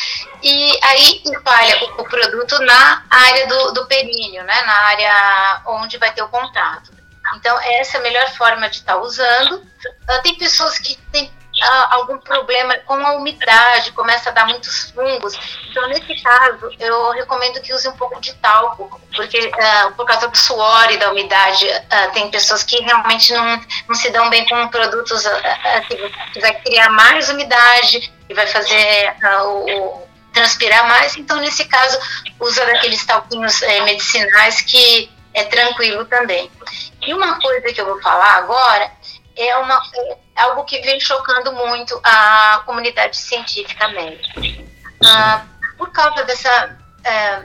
e 0.42 0.78
aí 0.82 1.22
espalha 1.25 1.84
o, 1.84 2.02
o 2.02 2.04
produto 2.04 2.58
na 2.60 3.04
área 3.10 3.46
do, 3.48 3.72
do 3.72 3.86
períneo, 3.86 4.44
né, 4.44 4.62
na 4.62 4.75
área 4.82 5.62
onde 5.66 5.98
vai 5.98 6.12
ter 6.12 6.22
o 6.22 6.28
contato. 6.28 6.92
Então, 7.34 7.58
essa 7.60 7.96
é 7.96 8.00
a 8.00 8.02
melhor 8.02 8.28
forma 8.36 8.68
de 8.68 8.76
estar 8.76 8.94
tá 8.94 9.00
usando. 9.00 9.56
Uh, 9.56 10.22
tem 10.22 10.36
pessoas 10.36 10.78
que 10.78 10.96
têm 11.10 11.30
algum 11.90 12.18
problema 12.18 12.76
com 12.86 12.94
a 12.94 13.12
umidade, 13.12 13.92
começa 13.92 14.30
a 14.30 14.32
dar 14.32 14.46
muitos 14.46 14.90
fungos. 14.90 15.34
Então, 15.70 15.88
nesse 15.88 16.22
caso, 16.22 16.70
eu 16.78 17.10
recomendo 17.12 17.60
que 17.60 17.72
use 17.72 17.88
um 17.88 17.96
pouco 17.96 18.20
de 18.20 18.34
talco, 18.34 19.00
porque 19.14 19.38
uh, 19.38 19.92
por 19.92 20.06
causa 20.06 20.28
do 20.28 20.36
suor 20.36 20.90
e 20.90 20.98
da 20.98 21.10
umidade, 21.10 21.66
uh, 21.66 22.12
tem 22.12 22.30
pessoas 22.30 22.62
que 22.62 22.76
realmente 22.82 23.32
não, 23.32 23.60
não 23.88 23.94
se 23.94 24.10
dão 24.10 24.28
bem 24.28 24.46
com 24.46 24.68
produtos 24.68 25.25
uh, 25.25 25.30
que 26.32 26.40
vai 26.40 26.54
criar 26.60 26.90
mais 26.90 27.28
umidade, 27.30 28.12
e 28.28 28.34
vai 28.34 28.46
fazer 28.46 29.14
o, 29.44 30.02
transpirar 30.32 30.88
mais. 30.88 31.16
Então, 31.16 31.36
nesse 31.38 31.64
caso, 31.66 31.98
usa 32.40 32.66
daqueles 32.66 33.04
talquinhos 33.06 33.60
medicinais 33.84 34.60
que 34.62 35.10
é 35.32 35.44
tranquilo 35.44 36.04
também. 36.06 36.50
E 37.02 37.14
uma 37.14 37.38
coisa 37.40 37.72
que 37.72 37.80
eu 37.80 37.86
vou 37.86 38.00
falar 38.02 38.36
agora 38.38 38.90
é 39.37 39.57
uma 39.57 39.83
é 40.37 40.43
algo 40.43 40.64
que 40.64 40.81
vem 40.81 40.99
chocando 41.00 41.52
muito 41.52 41.99
a 42.02 42.62
comunidade 42.64 43.16
científica 43.16 43.88
médica. 43.88 44.40
Ah, 45.05 45.45
por 45.76 45.90
causa 45.93 46.25
dessa, 46.25 46.76
é, 47.05 47.43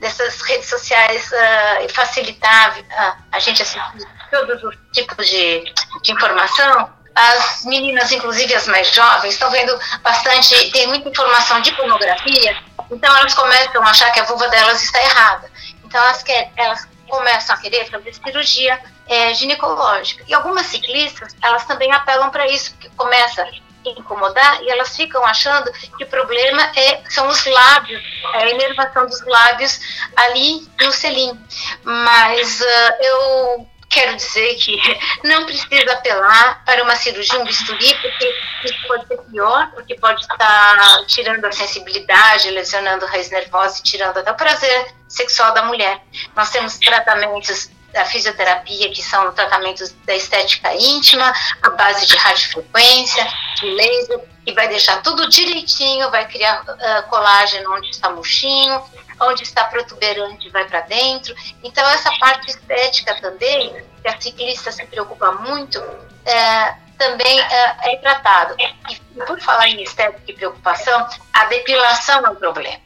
dessas 0.00 0.40
redes 0.42 0.68
sociais 0.68 1.30
uh, 1.30 1.88
facilitar 1.92 2.78
uh, 2.78 3.22
a 3.30 3.38
gente 3.38 3.62
assistir 3.62 4.08
todos 4.30 4.62
os 4.62 4.74
tipos 4.92 5.28
de, 5.28 5.72
de 6.02 6.12
informação, 6.12 6.92
as 7.14 7.64
meninas, 7.64 8.10
inclusive 8.12 8.54
as 8.54 8.66
mais 8.66 8.92
jovens, 8.92 9.34
estão 9.34 9.50
vendo 9.50 9.78
bastante, 10.02 10.70
tem 10.70 10.86
muita 10.88 11.08
informação 11.08 11.60
de 11.60 11.72
pornografia, 11.72 12.56
então 12.90 13.14
elas 13.16 13.34
começam 13.34 13.82
a 13.84 13.90
achar 13.90 14.10
que 14.10 14.20
a 14.20 14.24
vulva 14.24 14.48
delas 14.48 14.82
está 14.82 15.00
errada. 15.02 15.50
Então 15.84 16.02
elas, 16.02 16.22
quer, 16.22 16.50
elas 16.56 16.88
começam 17.08 17.54
a 17.54 17.58
querer 17.58 17.90
fazer 17.90 18.14
cirurgia 18.14 18.80
é, 19.10 19.34
ginecológica. 19.34 20.24
E 20.28 20.32
algumas 20.32 20.66
ciclistas, 20.66 21.36
elas 21.42 21.66
também 21.66 21.92
apelam 21.92 22.30
para 22.30 22.46
isso, 22.46 22.72
porque 22.72 22.88
começa 22.96 23.44
incomodar 23.84 24.62
e 24.62 24.70
elas 24.70 24.94
ficam 24.94 25.24
achando 25.24 25.72
que 25.96 26.04
o 26.04 26.06
problema 26.06 26.62
é, 26.76 27.02
são 27.08 27.26
os 27.28 27.44
lábios, 27.46 28.02
é 28.34 28.42
a 28.42 28.50
inervação 28.50 29.06
dos 29.06 29.26
lábios 29.26 29.80
ali 30.16 30.68
no 30.80 30.92
selim. 30.92 31.38
Mas 31.82 32.60
uh, 32.60 32.94
eu 33.00 33.68
quero 33.88 34.14
dizer 34.16 34.54
que 34.56 34.78
não 35.26 35.46
precisa 35.46 35.92
apelar 35.92 36.62
para 36.64 36.84
uma 36.84 36.94
cirurgia, 36.94 37.40
um 37.40 37.44
bisturi, 37.44 37.94
porque 38.02 38.34
isso 38.64 38.86
pode 38.86 39.06
ser 39.08 39.18
pior, 39.22 39.70
porque 39.72 39.94
pode 39.94 40.20
estar 40.20 41.04
tirando 41.06 41.44
a 41.46 41.52
sensibilidade, 41.52 42.50
lesionando 42.50 43.06
a 43.06 43.08
raiz 43.08 43.30
nervosa 43.30 43.80
e 43.80 43.82
tirando 43.82 44.18
até 44.18 44.30
o 44.30 44.36
prazer 44.36 44.94
sexual 45.08 45.52
da 45.54 45.62
mulher. 45.62 46.00
Nós 46.36 46.50
temos 46.50 46.78
tratamentos 46.78 47.70
da 47.92 48.04
fisioterapia, 48.04 48.90
que 48.90 49.02
são 49.02 49.32
tratamentos 49.32 49.90
da 50.04 50.14
estética 50.14 50.74
íntima, 50.74 51.32
a 51.62 51.70
base 51.70 52.06
de 52.06 52.16
radiofrequência, 52.16 53.26
de 53.56 53.66
laser, 53.70 54.20
que 54.44 54.52
vai 54.52 54.68
deixar 54.68 55.02
tudo 55.02 55.28
direitinho, 55.28 56.10
vai 56.10 56.26
criar 56.26 56.62
uh, 56.62 57.08
colágeno 57.08 57.74
onde 57.74 57.90
está 57.90 58.10
murchinho, 58.10 58.82
onde 59.20 59.42
está 59.42 59.64
protuberante 59.64 60.48
vai 60.50 60.64
para 60.64 60.80
dentro. 60.80 61.34
Então, 61.62 61.86
essa 61.90 62.10
parte 62.18 62.48
estética 62.50 63.14
também, 63.20 63.84
que 64.02 64.08
a 64.08 64.20
ciclista 64.20 64.72
se 64.72 64.84
preocupa 64.86 65.32
muito, 65.32 65.78
é, 66.24 66.74
também 66.98 67.40
é, 67.40 67.92
é 67.92 67.96
tratado. 67.96 68.54
E, 68.58 69.00
por 69.26 69.40
falar 69.40 69.68
em 69.68 69.82
estética 69.82 70.22
e 70.26 70.32
preocupação, 70.34 71.06
a 71.32 71.44
depilação 71.46 72.26
é 72.26 72.30
um 72.30 72.36
problema. 72.36 72.80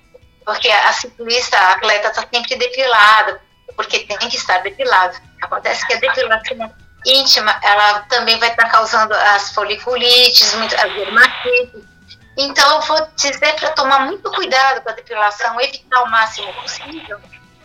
Porque 0.45 0.69
a 0.71 0.93
ciclista, 0.93 1.57
a 1.57 1.73
atleta 1.73 2.09
está 2.09 2.27
sempre 2.33 2.57
depilada, 2.57 3.41
porque 3.77 4.01
tem 4.01 4.17
que 4.17 4.37
estar 4.37 4.59
depilado. 4.59 5.17
Acontece 5.43 5.87
que 5.87 5.95
a 5.95 5.99
depilação 5.99 6.73
íntima, 7.07 7.59
ela 7.63 8.01
também 8.01 8.39
vai 8.39 8.51
estar 8.51 8.69
causando 8.71 9.15
as 9.15 9.53
foliculites, 9.53 10.55
as 10.55 10.93
dermatites. 10.95 11.83
Então, 12.37 12.77
eu 12.77 12.81
vou 12.83 13.09
dizer 13.15 13.55
para 13.55 13.71
tomar 13.71 14.01
muito 14.01 14.31
cuidado 14.33 14.81
com 14.83 14.89
a 14.89 14.93
depilação, 14.93 15.61
evitar 15.61 16.03
o 16.03 16.11
máximo 16.11 16.53
possível. 16.55 17.21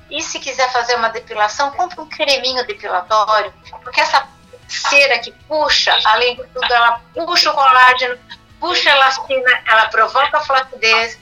E 0.09 0.21
se 0.21 0.39
quiser 0.39 0.71
fazer 0.71 0.95
uma 0.95 1.09
depilação, 1.09 1.71
compre 1.71 1.99
um 2.01 2.09
creminho 2.09 2.65
depilatório, 2.65 3.53
porque 3.83 4.01
essa 4.01 4.27
cera 4.67 5.19
que 5.19 5.31
puxa, 5.47 5.95
além 6.05 6.35
de 6.35 6.43
tudo, 6.47 6.71
ela 6.71 7.01
puxa 7.13 7.51
o 7.51 7.53
colágeno, 7.53 8.17
puxa 8.59 8.91
a 8.91 8.95
elastina, 8.95 9.63
ela 9.67 9.87
provoca 9.87 10.41
flacidez, 10.41 11.17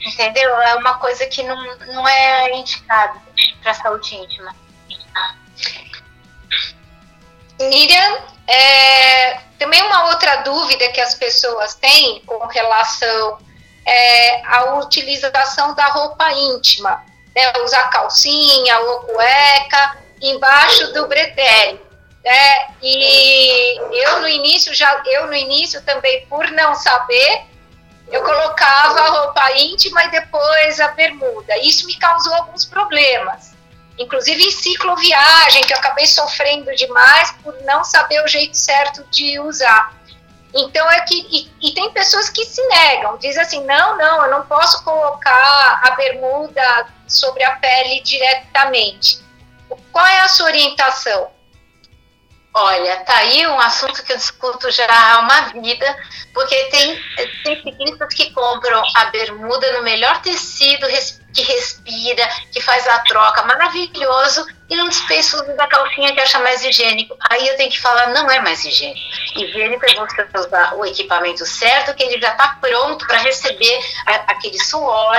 entendeu? 0.00 0.50
É 0.62 0.74
uma 0.76 0.94
coisa 0.94 1.26
que 1.26 1.42
não, 1.42 1.56
não 1.86 2.08
é 2.08 2.56
indicada 2.56 3.20
para 3.66 3.72
a 3.72 3.74
saúde 3.74 4.14
íntima. 4.14 4.54
Miriam, 7.58 8.18
é, 8.46 9.40
também 9.58 9.82
uma 9.82 10.10
outra 10.10 10.36
dúvida 10.42 10.88
que 10.90 11.00
as 11.00 11.14
pessoas 11.14 11.74
têm 11.74 12.20
com 12.24 12.46
relação 12.46 13.38
é, 13.84 14.46
à 14.46 14.76
utilização 14.76 15.74
da 15.74 15.86
roupa 15.88 16.30
íntima, 16.30 17.04
né, 17.34 17.52
usar 17.64 17.90
calcinha 17.90 18.78
ou 18.78 19.00
cueca 19.00 19.98
embaixo 20.22 20.92
do 20.92 21.08
bretelle. 21.08 21.80
Né, 22.24 22.68
e 22.82 23.78
eu 24.04 24.20
no 24.20 24.28
início 24.28 24.74
já 24.74 25.02
eu 25.06 25.26
no 25.26 25.34
início 25.34 25.80
também 25.82 26.26
por 26.26 26.50
não 26.50 26.74
saber 26.74 27.46
eu 28.10 28.22
colocava 28.22 29.00
a 29.00 29.08
roupa 29.08 29.52
íntima 29.52 30.04
e 30.04 30.10
depois 30.10 30.80
a 30.80 30.88
bermuda. 30.88 31.56
Isso 31.58 31.86
me 31.86 31.96
causou 31.96 32.34
alguns 32.34 32.64
problemas. 32.64 33.55
Inclusive 33.98 34.42
em 34.42 34.50
cicloviagem, 34.50 35.62
que 35.62 35.72
eu 35.72 35.78
acabei 35.78 36.06
sofrendo 36.06 36.74
demais 36.74 37.32
por 37.42 37.54
não 37.62 37.82
saber 37.82 38.22
o 38.22 38.28
jeito 38.28 38.56
certo 38.56 39.04
de 39.10 39.40
usar. 39.40 39.94
Então 40.54 40.90
é 40.90 41.00
que. 41.00 41.26
E, 41.30 41.68
e 41.68 41.74
tem 41.74 41.90
pessoas 41.92 42.28
que 42.28 42.44
se 42.44 42.62
negam, 42.66 43.16
dizem 43.18 43.42
assim: 43.42 43.64
não, 43.64 43.96
não, 43.96 44.24
eu 44.24 44.30
não 44.30 44.46
posso 44.46 44.82
colocar 44.84 45.80
a 45.82 45.90
bermuda 45.92 46.86
sobre 47.06 47.44
a 47.44 47.56
pele 47.56 48.00
diretamente. 48.02 49.20
Qual 49.92 50.06
é 50.06 50.20
a 50.20 50.28
sua 50.28 50.46
orientação? 50.46 51.30
Olha, 52.58 52.96
tá 53.04 53.18
aí 53.18 53.46
um 53.46 53.60
assunto 53.60 54.02
que 54.02 54.12
eu 54.14 54.16
discuto 54.16 54.70
já 54.70 54.86
há 54.88 55.18
uma 55.18 55.60
vida, 55.60 55.94
porque 56.32 56.56
tem, 56.70 56.98
tem 57.44 57.62
ciclistas 57.62 58.14
que 58.14 58.32
compram 58.32 58.82
a 58.94 59.04
bermuda 59.06 59.72
no 59.72 59.82
melhor 59.82 60.22
tecido 60.22 60.86
que 61.36 61.42
respira, 61.42 62.26
que 62.50 62.62
faz 62.62 62.88
a 62.88 62.98
troca 63.00 63.42
maravilhoso 63.42 64.46
e 64.70 64.74
não 64.74 64.88
dispensa 64.88 65.36
o 65.36 65.42
uso 65.42 65.54
da 65.54 65.66
calcinha 65.66 66.14
que 66.14 66.20
acha 66.20 66.38
mais 66.38 66.64
higiênico. 66.64 67.14
Aí 67.28 67.46
eu 67.46 67.56
tenho 67.56 67.70
que 67.70 67.78
falar, 67.78 68.08
não 68.08 68.30
é 68.30 68.40
mais 68.40 68.64
higiênico. 68.64 69.06
Higiênico 69.36 69.84
é 69.84 69.94
você 69.94 70.26
usar 70.38 70.74
o 70.74 70.84
equipamento 70.86 71.44
certo, 71.44 71.94
que 71.94 72.02
ele 72.02 72.18
já 72.18 72.32
está 72.32 72.56
pronto 72.58 73.06
para 73.06 73.18
receber 73.18 73.78
aquele 74.26 74.58
suor, 74.64 75.14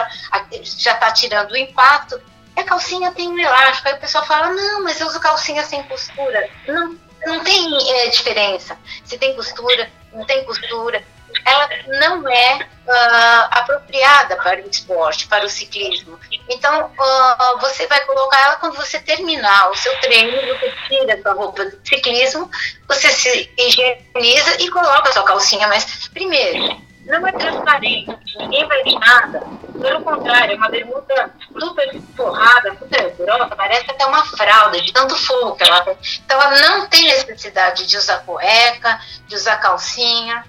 já 0.80 0.94
está 0.94 1.12
tirando 1.12 1.52
o 1.52 1.58
impacto 1.58 2.20
a 2.56 2.64
calcinha 2.64 3.12
tem 3.12 3.30
um 3.30 3.38
elástico. 3.38 3.88
Aí 3.88 3.94
o 3.94 4.00
pessoal 4.00 4.26
fala, 4.26 4.52
não, 4.52 4.84
mas 4.84 5.00
eu 5.00 5.06
uso 5.06 5.20
calcinha 5.20 5.64
sem 5.64 5.84
costura. 5.84 6.50
Não, 6.68 6.98
não 7.24 7.44
tem 7.44 7.92
é, 8.00 8.08
diferença. 8.08 8.76
Se 9.06 9.16
tem 9.16 9.36
costura, 9.36 9.88
não 10.12 10.26
tem 10.26 10.44
costura. 10.44 11.04
Ela 11.46 11.70
não 12.00 12.28
é 12.28 12.56
uh, 12.88 13.48
apropriada 13.52 14.36
para 14.38 14.62
o 14.62 14.70
esporte, 14.70 15.28
para 15.28 15.46
o 15.46 15.50
ciclismo. 15.50 16.20
Então, 16.50 16.86
uh, 16.86 17.60
você 17.60 17.88
vai 17.88 18.02
colocar 18.06 18.40
ela 18.42 18.56
quando 18.58 18.76
você 18.76 19.00
terminar 19.00 19.70
o 19.70 19.76
seu 19.76 19.96
treino, 20.00 20.32
você 20.56 20.74
tira 20.88 21.14
a 21.16 21.22
sua 21.22 21.34
roupa 21.34 21.66
de 21.66 21.78
ciclismo, 21.88 22.50
você 22.88 23.10
se 23.10 23.52
higieniza 23.58 24.62
e 24.62 24.70
coloca 24.70 25.10
a 25.10 25.14
sua 25.14 25.24
calcinha. 25.24 25.68
Mas, 25.68 26.08
primeiro, 26.10 26.82
não 27.08 27.26
é 27.26 27.32
transparente, 27.32 28.18
ninguém 28.38 28.68
vai 28.68 28.84
ver 28.84 29.00
nada. 29.00 29.42
Pelo 29.80 30.02
contrário, 30.02 30.54
é 30.54 30.56
uma 30.58 30.70
bermuda 30.70 31.34
super 31.58 32.02
forrada, 32.16 32.76
super 32.78 33.16
grossa, 33.16 33.56
parece 33.56 33.90
até 33.90 34.06
uma 34.06 34.26
fralda, 34.26 34.82
de 34.82 34.92
tanto 34.92 35.16
fogo 35.16 35.56
que 35.56 35.64
ela 35.64 35.82
tem. 35.82 35.98
Então 36.26 36.42
ela 36.42 36.60
não 36.60 36.88
tem 36.88 37.06
necessidade 37.06 37.86
de 37.86 37.98
usar 37.98 38.20
cueca, 38.26 39.00
de 39.28 39.36
usar 39.36 39.58
calcinha. 39.58 40.44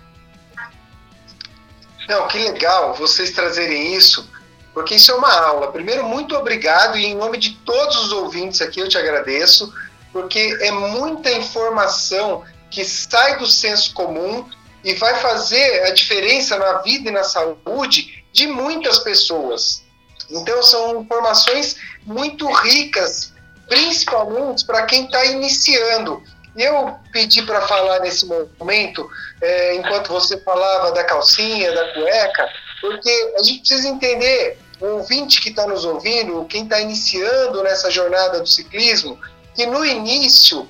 Não, 2.08 2.26
que 2.26 2.38
legal 2.38 2.94
vocês 2.94 3.32
trazerem 3.32 3.94
isso, 3.94 4.28
porque 4.72 4.94
isso 4.94 5.12
é 5.12 5.14
uma 5.14 5.30
aula. 5.30 5.70
Primeiro, 5.70 6.04
muito 6.04 6.34
obrigado 6.34 6.96
e 6.96 7.04
em 7.04 7.14
nome 7.14 7.36
de 7.36 7.50
todos 7.66 7.96
os 8.04 8.12
ouvintes 8.12 8.62
aqui 8.62 8.80
eu 8.80 8.88
te 8.88 8.96
agradeço, 8.96 9.72
porque 10.10 10.56
é 10.62 10.70
muita 10.70 11.30
informação 11.30 12.44
que 12.70 12.82
sai 12.84 13.36
do 13.36 13.46
senso 13.46 13.92
comum 13.92 14.48
e 14.82 14.94
vai 14.94 15.16
fazer 15.16 15.82
a 15.82 15.90
diferença 15.90 16.56
na 16.56 16.78
vida 16.78 17.10
e 17.10 17.12
na 17.12 17.24
saúde 17.24 18.24
de 18.32 18.46
muitas 18.46 18.98
pessoas. 18.98 19.82
Então, 20.30 20.62
são 20.62 21.02
informações 21.02 21.76
muito 22.04 22.50
ricas, 22.62 23.32
principalmente 23.68 24.64
para 24.64 24.86
quem 24.86 25.04
está 25.04 25.24
iniciando. 25.26 26.22
Eu 26.56 26.98
pedi 27.12 27.42
para 27.42 27.62
falar 27.62 28.00
nesse 28.00 28.26
momento, 28.26 29.08
é, 29.40 29.76
enquanto 29.76 30.08
você 30.08 30.38
falava 30.40 30.92
da 30.92 31.04
calcinha, 31.04 31.72
da 31.72 31.92
cueca, 31.92 32.48
porque 32.80 33.34
a 33.36 33.42
gente 33.42 33.60
precisa 33.60 33.88
entender, 33.88 34.58
o 34.80 34.86
ouvinte 34.86 35.40
que 35.40 35.50
está 35.50 35.66
nos 35.66 35.84
ouvindo, 35.84 36.44
quem 36.46 36.64
está 36.64 36.80
iniciando 36.80 37.62
nessa 37.62 37.90
jornada 37.90 38.40
do 38.40 38.46
ciclismo, 38.46 39.18
que 39.54 39.66
no 39.66 39.84
início 39.84 40.68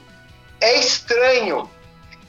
é 0.60 0.78
estranho 0.78 1.68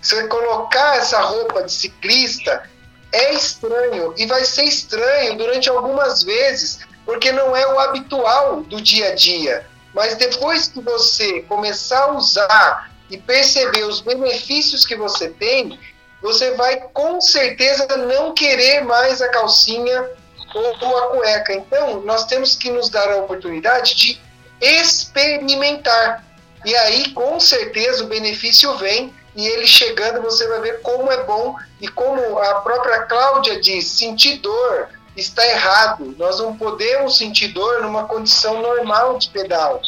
você 0.02 0.28
colocar 0.28 0.98
essa 0.98 1.20
roupa 1.22 1.64
de 1.64 1.72
ciclista 1.72 2.64
é 3.12 3.34
estranho 3.34 4.14
e 4.18 4.26
vai 4.26 4.46
ser 4.46 4.64
estranho 4.64 5.38
durante 5.38 5.70
algumas 5.70 6.24
vezes, 6.24 6.80
porque 7.06 7.32
não 7.32 7.56
é 7.56 7.68
o 7.68 7.80
habitual 7.80 8.62
do 8.62 8.82
dia 8.82 9.10
a 9.10 9.16
dia. 9.16 9.66
Mas 9.94 10.16
depois 10.16 10.68
que 10.68 10.80
você 10.80 11.42
começar 11.42 12.04
a 12.04 12.12
usar 12.14 12.89
e 13.10 13.18
perceber 13.18 13.84
os 13.84 14.02
benefícios 14.02 14.86
que 14.86 14.96
você 14.96 15.30
tem, 15.30 15.80
você 16.22 16.52
vai 16.56 16.78
com 16.94 17.20
certeza 17.22 17.88
não 17.98 18.34
querer 18.34 18.84
mais 18.84 19.22
a 19.22 19.30
calcinha 19.30 20.10
ou 20.54 20.98
a 20.98 21.08
cueca. 21.10 21.54
Então, 21.54 22.02
nós 22.02 22.26
temos 22.26 22.56
que 22.56 22.70
nos 22.70 22.90
dar 22.90 23.10
a 23.10 23.18
oportunidade 23.18 23.96
de 23.96 24.22
experimentar. 24.60 26.24
E 26.66 26.76
aí, 26.76 27.12
com 27.14 27.40
certeza, 27.40 28.04
o 28.04 28.08
benefício 28.08 28.76
vem 28.78 29.14
e 29.36 29.48
ele 29.48 29.68
chegando 29.68 30.22
você 30.22 30.48
vai 30.48 30.60
ver 30.60 30.82
como 30.82 31.10
é 31.12 31.24
bom 31.24 31.56
e 31.80 31.88
como 31.88 32.40
a 32.40 32.56
própria 32.56 33.04
Cláudia 33.04 33.62
diz, 33.62 33.86
sentir 33.86 34.38
dor 34.40 34.90
está 35.16 35.46
errado. 35.48 36.16
Nós 36.18 36.40
não 36.40 36.58
podemos 36.58 37.18
sentir 37.18 37.50
dor 37.50 37.82
numa 37.82 38.06
condição 38.06 38.62
normal 38.62 39.18
de 39.18 39.30
pedal. 39.30 39.82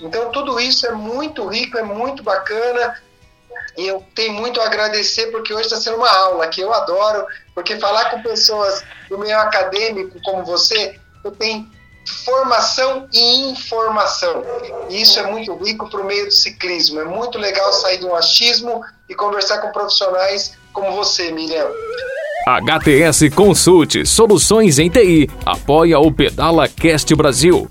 Então 0.00 0.30
tudo 0.30 0.58
isso 0.58 0.86
é 0.86 0.92
muito 0.92 1.46
rico, 1.46 1.78
é 1.78 1.82
muito 1.82 2.22
bacana 2.22 2.96
e 3.76 3.86
eu 3.86 4.04
tenho 4.14 4.34
muito 4.34 4.60
a 4.60 4.66
agradecer 4.66 5.26
porque 5.30 5.52
hoje 5.52 5.64
está 5.64 5.76
sendo 5.76 5.96
uma 5.96 6.10
aula 6.10 6.48
que 6.48 6.60
eu 6.60 6.72
adoro, 6.72 7.26
porque 7.54 7.76
falar 7.78 8.10
com 8.10 8.22
pessoas 8.22 8.82
do 9.08 9.18
meio 9.18 9.38
acadêmico 9.38 10.18
como 10.24 10.44
você, 10.44 10.98
eu 11.24 11.30
tenho 11.30 11.66
formação 12.24 13.08
e 13.12 13.50
informação. 13.50 14.42
E 14.88 15.00
isso 15.00 15.18
é 15.18 15.26
muito 15.30 15.54
rico 15.56 15.88
para 15.88 16.00
o 16.00 16.04
meio 16.04 16.26
do 16.26 16.32
ciclismo. 16.32 17.00
É 17.00 17.04
muito 17.04 17.38
legal 17.38 17.72
sair 17.72 17.98
do 17.98 18.14
achismo 18.14 18.82
e 19.08 19.14
conversar 19.14 19.58
com 19.58 19.70
profissionais 19.70 20.56
como 20.72 20.92
você, 20.92 21.30
Miriam. 21.30 21.68
HTS 22.46 23.30
Consulte 23.30 24.06
Soluções 24.06 24.78
em 24.78 24.88
TI 24.88 25.28
apoia 25.44 25.98
o 25.98 26.10
Pedala 26.10 26.66
Cast 26.68 27.14
Brasil 27.14 27.70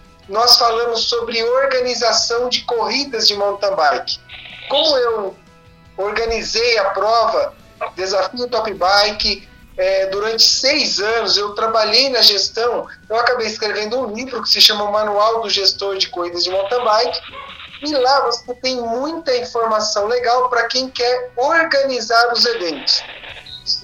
nós 0.29 0.57
falamos 0.57 1.01
sobre 1.05 1.43
organização 1.43 2.49
de 2.49 2.63
corridas 2.63 3.27
de 3.27 3.35
mountain 3.35 3.75
bike. 3.75 4.19
Como 4.69 4.97
eu 4.97 5.35
organizei 5.97 6.77
a 6.77 6.85
prova 6.91 7.53
Desafio 7.95 8.47
Top 8.47 8.71
Bike 8.73 9.47
é, 9.77 10.07
durante 10.07 10.43
seis 10.43 10.99
anos, 10.99 11.37
eu 11.37 11.53
trabalhei 11.55 12.09
na 12.09 12.21
gestão, 12.21 12.87
eu 13.09 13.15
acabei 13.15 13.47
escrevendo 13.47 13.99
um 13.99 14.13
livro 14.13 14.41
que 14.43 14.49
se 14.49 14.61
chama 14.61 14.91
Manual 14.91 15.41
do 15.41 15.49
Gestor 15.49 15.97
de 15.97 16.09
Corridas 16.09 16.43
de 16.43 16.49
Mountain 16.49 16.83
Bike, 16.83 17.19
e 17.83 17.95
lá 17.95 18.21
você 18.21 18.53
tem 18.55 18.75
muita 18.79 19.35
informação 19.37 20.07
legal 20.07 20.49
para 20.49 20.67
quem 20.67 20.89
quer 20.89 21.31
organizar 21.35 22.31
os 22.31 22.45
eventos. 22.45 23.03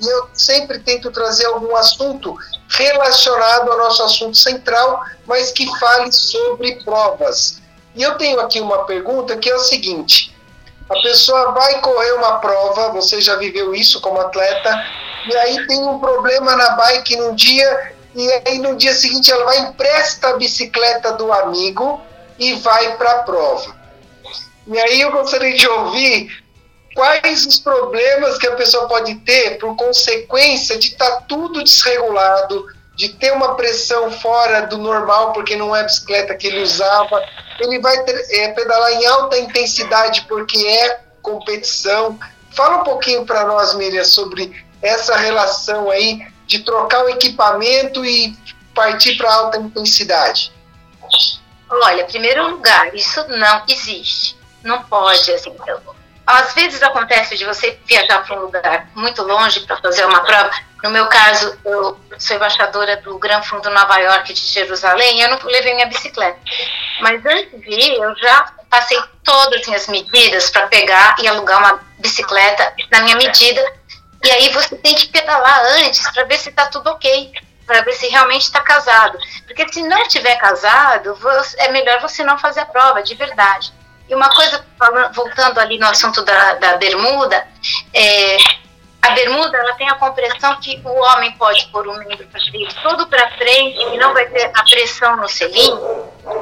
E 0.02 0.08
eu 0.08 0.30
sempre 0.34 0.80
tento 0.80 1.12
trazer 1.12 1.46
algum 1.46 1.76
assunto 1.76 2.36
relacionado 2.70 3.72
ao 3.72 3.78
nosso 3.78 4.04
assunto 4.04 4.38
central, 4.38 5.04
mas 5.26 5.52
que 5.52 5.68
fale 5.80 6.12
sobre 6.12 6.84
provas. 6.84 7.62
E 7.96 8.04
eu 8.04 8.18
tenho 8.18 8.40
aqui 8.40 8.60
uma 8.60 8.86
pergunta 8.86 9.38
que 9.38 9.50
é 9.50 9.56
o 9.56 9.60
seguinte: 9.60 10.36
a 10.90 10.94
pessoa 11.02 11.52
vai 11.52 11.80
correr 11.82 12.14
uma 12.14 12.40
prova, 12.40 12.92
você 12.92 13.22
já 13.22 13.36
viveu 13.36 13.76
isso 13.76 14.00
como 14.02 14.20
atleta, 14.20 14.86
e 15.28 15.36
aí 15.36 15.68
tem 15.68 15.84
um 15.84 16.00
problema 16.00 16.56
na 16.56 16.72
bike 16.72 17.16
num 17.18 17.36
dia, 17.36 17.94
e 18.16 18.32
aí 18.46 18.60
no 18.60 18.76
dia 18.76 18.94
seguinte 18.94 19.32
ela 19.32 19.46
vai 19.46 19.60
empresta 19.60 20.30
a 20.30 20.38
bicicleta 20.38 21.14
do 21.14 21.32
amigo 21.32 22.02
e 22.40 22.54
vai 22.54 22.98
para 22.98 23.12
a 23.12 23.24
prova. 23.24 23.76
E 24.68 24.78
aí 24.78 25.02
eu 25.02 25.12
gostaria 25.12 25.56
de 25.56 25.68
ouvir 25.68 26.44
quais 26.98 27.46
os 27.46 27.60
problemas 27.60 28.40
que 28.40 28.48
a 28.48 28.56
pessoa 28.56 28.88
pode 28.88 29.14
ter 29.18 29.60
por 29.60 29.76
consequência 29.76 30.80
de 30.80 30.88
estar 30.88 31.12
tá 31.12 31.22
tudo 31.28 31.64
desregulado, 31.64 32.66
de 32.96 33.10
ter 33.10 33.32
uma 33.34 33.54
pressão 33.54 34.12
fora 34.12 34.62
do 34.62 34.80
normal, 34.80 35.32
porque 35.32 35.56
não 35.56 35.76
é 35.76 35.82
a 35.82 35.84
bicicleta 35.84 36.34
que 36.34 36.48
ele 36.48 36.64
usava. 36.64 37.24
Ele 37.60 37.78
vai 37.78 37.96
é, 38.32 38.48
pedalar 38.48 38.94
em 38.94 39.06
alta 39.06 39.38
intensidade, 39.38 40.26
porque 40.28 40.58
é 40.58 41.02
competição. 41.22 42.20
Fala 42.50 42.78
um 42.78 42.84
pouquinho 42.84 43.28
para 43.28 43.46
nós, 43.46 43.76
Miriam, 43.76 44.04
sobre 44.04 44.66
essa 44.82 45.16
relação 45.16 45.92
aí 45.92 46.26
de 46.48 46.64
trocar 46.64 47.06
o 47.06 47.10
equipamento 47.10 48.04
e 48.04 48.36
partir 48.74 49.18
para 49.18 49.32
alta 49.32 49.60
intensidade. 49.60 50.52
Olha, 51.70 52.06
primeiro 52.06 52.50
lugar, 52.50 52.96
isso 52.96 53.24
não 53.28 53.62
existe. 53.68 54.36
Não 54.64 54.82
pode, 54.82 55.32
assim, 55.32 55.56
às 56.28 56.54
vezes 56.54 56.84
acontece 56.84 57.38
de 57.38 57.46
você 57.46 57.80
viajar 57.86 58.22
para 58.26 58.36
um 58.36 58.42
lugar 58.42 58.90
muito 58.94 59.24
longe 59.24 59.62
para 59.62 59.78
fazer 59.78 60.06
uma 60.06 60.20
prova. 60.20 60.52
No 60.84 60.90
meu 60.90 61.08
caso, 61.08 61.58
eu 61.64 61.98
sou 62.20 62.36
embaixadora 62.36 62.98
do 62.98 63.18
Gran 63.18 63.42
Fundo 63.42 63.70
Nova 63.70 63.98
York 63.98 64.34
de 64.34 64.40
Jerusalém, 64.42 65.22
eu 65.22 65.30
não 65.30 65.40
levei 65.46 65.74
minha 65.74 65.88
bicicleta. 65.88 66.38
Mas 67.00 67.26
antes 67.26 67.62
de 67.62 67.70
ir, 67.70 67.94
eu 67.94 68.14
já 68.18 68.52
passei 68.70 69.02
todas 69.24 69.62
as 69.62 69.68
minhas 69.68 69.88
medidas 69.88 70.50
para 70.50 70.68
pegar 70.68 71.16
e 71.20 71.28
alugar 71.30 71.60
uma 71.60 71.80
bicicleta 72.00 72.74
na 72.92 73.02
minha 73.02 73.16
medida. 73.16 73.64
E 74.22 74.30
aí 74.30 74.50
você 74.52 74.76
tem 74.76 74.96
que 74.96 75.08
pedalar 75.08 75.62
antes 75.78 76.12
para 76.12 76.26
ver 76.26 76.38
se 76.38 76.50
está 76.50 76.66
tudo 76.66 76.90
ok. 76.90 77.32
para 77.66 77.82
ver 77.82 77.94
se 77.94 78.08
realmente 78.08 78.44
está 78.44 78.62
casado. 78.62 79.18
Porque 79.46 79.68
se 79.72 79.82
não 79.84 80.02
estiver 80.04 80.36
casado, 80.38 81.18
é 81.58 81.70
melhor 81.70 82.00
você 82.02 82.24
não 82.24 82.38
fazer 82.38 82.62
a 82.62 82.66
prova, 82.66 83.04
de 83.04 83.14
verdade. 83.16 83.74
E 84.10 84.16
uma 84.16 84.30
coisa, 84.30 84.66
voltando 85.14 85.60
ali 85.60 85.78
no 85.78 85.88
assunto 85.88 86.24
da, 86.24 86.54
da 86.56 86.78
bermuda, 86.78 87.46
é, 87.94 88.38
a 89.02 89.12
bermuda 89.12 89.58
ela 89.58 89.74
tem 89.76 89.88
a 89.90 89.96
compressão 89.96 90.60
que 90.60 90.82
o 90.84 90.90
homem 90.90 91.32
pode 91.38 91.66
pôr 91.68 91.88
o 91.88 91.98
membro 91.98 92.28
todo 92.84 93.08
para 93.08 93.32
frente 93.38 93.80
e 93.94 93.98
não 93.98 94.14
vai 94.14 94.26
ter 94.28 94.52
a 94.54 94.64
pressão 94.64 95.16
no 95.16 95.30
selim. 95.30 95.72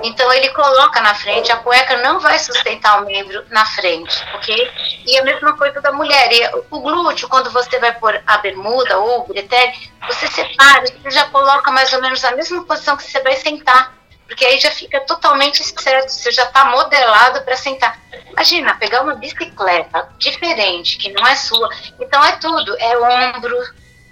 Então 0.04 0.32
ele 0.34 0.50
coloca 0.50 1.00
na 1.02 1.14
frente, 1.14 1.52
a 1.52 1.58
cueca 1.58 1.98
não 1.98 2.20
vai 2.20 2.40
sustentar 2.40 3.02
o 3.02 3.06
membro 3.06 3.44
na 3.50 3.66
frente, 3.66 4.16
ok? 4.34 4.72
E 5.06 5.18
a 5.18 5.24
mesma 5.24 5.56
coisa 5.56 5.80
da 5.80 5.92
mulher. 5.92 6.32
E 6.32 6.50
o 6.72 6.80
glúteo, 6.80 7.30
quando 7.30 7.52
você 7.52 7.78
vai 7.80 7.94
pôr 7.94 8.20
a 8.26 8.38
bermuda 8.38 8.98
ou 8.98 9.22
o 9.22 9.28
bretelle, 9.28 9.74
você 10.08 10.26
separa, 10.28 10.86
você 10.88 11.12
já 11.12 11.26
coloca 11.26 11.70
mais 11.72 11.94
ou 11.94 12.02
menos 12.02 12.24
a 12.24 12.32
mesma 12.32 12.64
posição 12.66 12.98
que 12.98 13.04
você 13.04 13.22
vai 13.22 13.36
sentar 13.36 13.94
porque 14.28 14.46
aí 14.46 14.60
já 14.60 14.72
fica 14.72 15.00
totalmente 15.02 15.64
certo, 15.64 16.10
você 16.10 16.32
já 16.32 16.44
está 16.44 16.66
modelado 16.66 17.42
para 17.44 17.56
sentar. 17.56 18.00
Imagina, 18.32 18.76
pegar 18.76 19.02
uma 19.02 19.16
bicicleta 19.16 20.10
diferente, 20.18 20.98
que 20.98 21.12
não 21.12 21.26
é 21.26 21.36
sua. 21.36 21.70
Então 22.00 22.24
é 22.24 22.34
tudo, 22.34 22.76
é 22.80 22.98
ombro, 22.98 23.58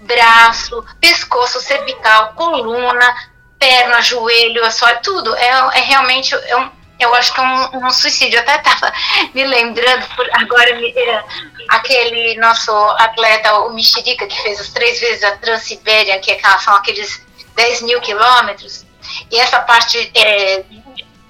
braço, 0.00 0.84
pescoço, 1.00 1.60
cervical, 1.60 2.34
coluna, 2.34 3.14
perna, 3.58 4.00
joelho, 4.00 4.64
é 4.64 4.70
só 4.70 4.86
tudo. 4.96 5.34
É, 5.34 5.48
é 5.48 5.80
realmente 5.80 6.34
é 6.34 6.56
um, 6.56 6.70
eu 6.98 7.14
acho 7.14 7.32
que 7.32 7.40
é 7.40 7.42
um, 7.42 7.86
um 7.86 7.90
suicídio. 7.90 8.38
Eu 8.38 8.42
até 8.42 8.56
estava 8.56 8.92
me 9.34 9.44
lembrando, 9.44 10.06
por, 10.14 10.28
agora 10.32 10.76
me, 10.76 10.90
é, 10.90 11.24
aquele 11.68 12.36
nosso 12.36 12.72
atleta, 12.98 13.54
o 13.60 13.74
Mexerica, 13.74 14.26
que 14.26 14.42
fez 14.42 14.60
as 14.60 14.68
três 14.68 15.00
vezes 15.00 15.24
a 15.24 15.36
Transibéria, 15.38 16.18
que 16.20 16.30
é 16.30 16.58
são 16.58 16.74
aqueles 16.74 17.24
10 17.56 17.82
mil 17.82 18.00
quilômetros. 18.00 18.83
E 19.30 19.38
essa 19.38 19.60
parte 19.60 20.10
é, 20.14 20.64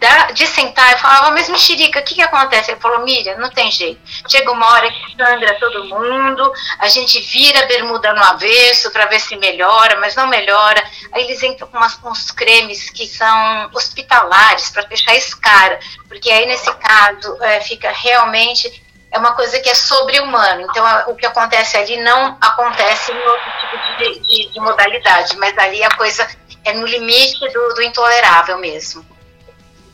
da, 0.05 0.31
de 0.33 0.47
sentar, 0.47 0.93
eu 0.93 0.99
falava, 0.99 1.31
mas 1.31 1.49
mexerica, 1.49 2.01
o 2.01 2.03
que, 2.03 2.15
que 2.15 2.23
acontece? 2.23 2.71
Ele 2.71 2.81
falou, 2.81 3.05
Miriam, 3.05 3.39
não 3.39 3.49
tem 3.49 3.71
jeito. 3.71 4.01
Chega 4.29 4.53
uma 4.53 4.71
hora 4.73 4.91
que 4.91 5.17
sangra 5.17 5.59
todo 5.59 5.85
mundo, 5.85 6.53
a 6.79 6.89
gente 6.89 7.21
vira 7.21 7.61
a 7.61 7.67
bermuda 7.67 8.13
no 8.13 8.23
avesso 8.23 8.91
para 8.91 9.07
ver 9.07 9.21
se 9.21 9.35
melhora, 9.37 9.99
mas 10.01 10.15
não 10.15 10.27
melhora. 10.27 10.83
Aí 11.13 11.25
eles 11.25 11.43
entram 11.43 11.69
com 11.69 11.79
umas, 11.79 11.99
uns 12.05 12.31
cremes 12.31 12.91
que 12.91 13.07
são 13.07 13.71
hospitalares 13.73 14.71
para 14.71 14.87
fechar 14.87 15.15
esse 15.15 15.35
cara, 15.41 15.79
porque 16.07 16.31
aí 16.31 16.47
nesse 16.47 16.71
caso 16.75 17.43
é, 17.43 17.61
fica 17.63 17.91
realmente 17.91 18.85
é 19.15 19.19
uma 19.19 19.33
coisa 19.33 19.61
que 19.61 19.71
é 19.71 19.75
sobre-humano. 19.75 20.63
Então, 20.63 20.85
o 21.07 21.15
que 21.15 21.25
acontece 21.25 21.77
ali 21.77 21.97
não 21.99 22.37
acontece 22.41 23.13
em 23.13 23.17
outro 23.17 23.53
tipo 23.61 23.99
de, 23.99 24.19
de, 24.19 24.53
de 24.53 24.61
modalidade, 24.61 25.37
mas 25.37 25.57
ali 25.57 25.85
a 25.85 25.95
coisa 25.95 26.29
é 26.65 26.73
no 26.73 26.87
limite 26.87 27.39
do, 27.53 27.75
do 27.75 27.83
intolerável 27.83 28.59
mesmo. 28.59 29.05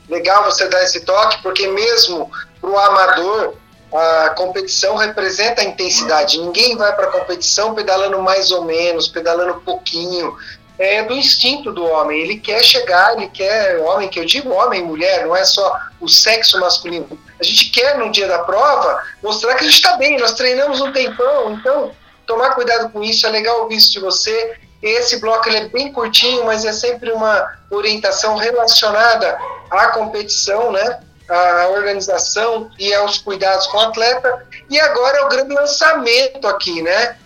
Legal 0.09 0.45
você 0.45 0.69
dar 0.69 0.83
esse 0.83 1.01
toque, 1.01 1.43
porque 1.43 1.67
mesmo 1.69 2.31
para 2.61 2.71
o 2.71 2.79
amador, 2.79 3.55
a 3.93 4.31
competição 4.31 4.97
representa 4.97 5.63
a 5.63 5.65
intensidade. 5.65 6.39
Ninguém 6.39 6.77
vai 6.77 6.95
para 6.95 7.07
a 7.09 7.11
competição 7.11 7.75
pedalando 7.75 8.21
mais 8.23 8.51
ou 8.51 8.65
menos, 8.65 9.09
pedalando 9.09 9.61
pouquinho. 9.61 10.37
É 10.79 11.03
do 11.03 11.13
instinto 11.13 11.73
do 11.73 11.85
homem. 11.85 12.21
Ele 12.21 12.39
quer 12.39 12.63
chegar, 12.65 13.15
ele 13.15 13.29
quer 13.29 13.79
homem, 13.81 14.09
que 14.09 14.19
eu 14.19 14.25
digo 14.25 14.51
homem, 14.51 14.83
mulher, 14.83 15.27
não 15.27 15.37
é 15.37 15.45
só 15.45 15.79
o 16.01 16.09
sexo 16.09 16.59
masculino. 16.59 17.19
A 17.39 17.45
gente 17.45 17.71
quer 17.71 17.99
no 17.99 18.11
dia 18.11 18.27
da 18.27 18.39
prova 18.39 19.03
mostrar 19.23 19.55
que 19.57 19.65
a 19.65 19.67
gente 19.67 19.75
está 19.75 19.97
bem. 19.97 20.19
Nós 20.19 20.33
treinamos 20.33 20.81
um 20.81 20.93
tempão, 20.93 21.53
então 21.53 21.93
tomar 22.27 22.55
cuidado 22.55 22.91
com 22.91 23.03
isso. 23.03 23.27
É 23.27 23.31
legal 23.31 23.63
ouvir 23.63 23.77
isso 23.77 23.93
de 23.93 24.01
você. 24.01 24.57
Esse 24.83 25.19
bloco 25.21 25.49
ele 25.49 25.59
é 25.59 25.69
bem 25.69 25.93
curtinho, 25.93 26.45
mas 26.47 26.65
é 26.65 26.73
sempre 26.73 27.13
uma 27.13 27.59
orientação 27.71 28.37
relacionada 28.37 29.39
à 29.71 29.89
competição, 29.89 30.73
né? 30.73 31.01
à 31.31 31.69
organização 31.69 32.71
e 32.79 32.93
aos 32.93 33.19
cuidados 33.19 33.67
com 33.69 33.79
o 33.79 33.81
atleta. 33.81 34.47
E 34.69 34.81
agora 34.81 35.19
é 35.19 35.25
o 35.25 35.29
grande 35.29 35.55
lançamento 35.55 36.47
aqui, 36.49 36.83
né? 36.83 37.17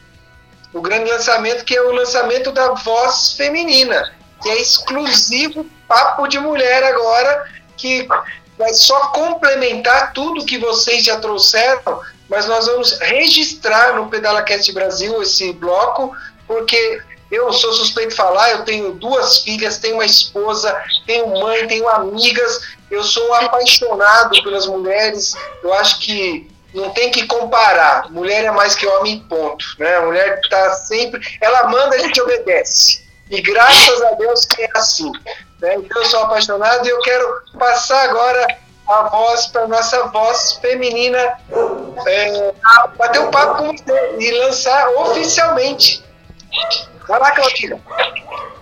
O 0.73 0.81
grande 0.81 1.11
lançamento 1.11 1.64
que 1.64 1.75
é 1.75 1.81
o 1.81 1.93
lançamento 1.93 2.53
da 2.53 2.75
voz 2.75 3.33
feminina, 3.33 4.12
que 4.43 4.51
é 4.51 4.61
exclusivo 4.61 5.64
papo 5.88 6.27
de 6.27 6.38
mulher 6.38 6.83
agora, 6.85 7.51
que 7.77 8.07
vai 8.59 8.75
só 8.75 9.09
complementar 9.09 10.12
tudo 10.12 10.45
que 10.45 10.59
vocês 10.59 11.05
já 11.05 11.19
trouxeram, 11.19 12.01
mas 12.29 12.47
nós 12.47 12.67
vamos 12.67 12.99
registrar 13.01 13.95
no 13.95 14.09
PedalaCast 14.09 14.71
Brasil 14.73 15.23
esse 15.23 15.53
bloco, 15.53 16.14
porque 16.47 17.03
eu 17.35 17.53
sou 17.53 17.73
suspeito 17.73 18.11
de 18.11 18.16
falar, 18.16 18.51
eu 18.51 18.64
tenho 18.64 18.92
duas 18.94 19.38
filhas, 19.38 19.79
tenho 19.79 19.94
uma 19.94 20.05
esposa, 20.05 20.75
tenho 21.07 21.29
mãe, 21.40 21.66
tenho 21.66 21.88
amigas. 21.88 22.61
Eu 22.90 23.03
sou 23.03 23.35
apaixonado 23.35 24.42
pelas 24.42 24.66
mulheres. 24.66 25.35
Eu 25.62 25.73
acho 25.75 26.01
que 26.01 26.49
não 26.73 26.90
tem 26.90 27.11
que 27.11 27.27
comparar. 27.27 28.11
Mulher 28.11 28.44
é 28.44 28.51
mais 28.51 28.75
que 28.75 28.87
homem, 28.87 29.20
ponto. 29.20 29.64
Né? 29.79 29.97
A 29.97 30.03
mulher 30.03 30.38
está 30.42 30.73
sempre. 30.75 31.20
Ela 31.40 31.68
manda, 31.68 31.97
a 31.97 31.99
gente 31.99 32.20
obedece. 32.20 33.05
E 33.31 33.40
graças 33.40 34.03
a 34.03 34.11
Deus 34.12 34.44
que 34.44 34.62
é 34.62 34.68
assim. 34.75 35.11
Né? 35.61 35.77
Então 35.77 36.03
eu 36.03 36.09
sou 36.09 36.20
apaixonado 36.20 36.87
e 36.87 36.90
eu 36.90 37.01
quero 37.01 37.42
passar 37.59 38.11
agora 38.11 38.47
a 38.87 39.03
voz 39.05 39.47
para 39.47 39.66
nossa 39.66 40.09
voz 40.09 40.59
feminina 40.61 41.38
é, 42.07 42.53
bater 42.99 43.20
um 43.23 43.31
papo 43.31 43.57
com 43.57 43.77
você 43.77 44.16
e 44.18 44.31
lançar 44.33 44.90
oficialmente 44.90 46.05
Vai 47.07 47.21
lá, 47.21 47.31
Claudina. 47.33 47.81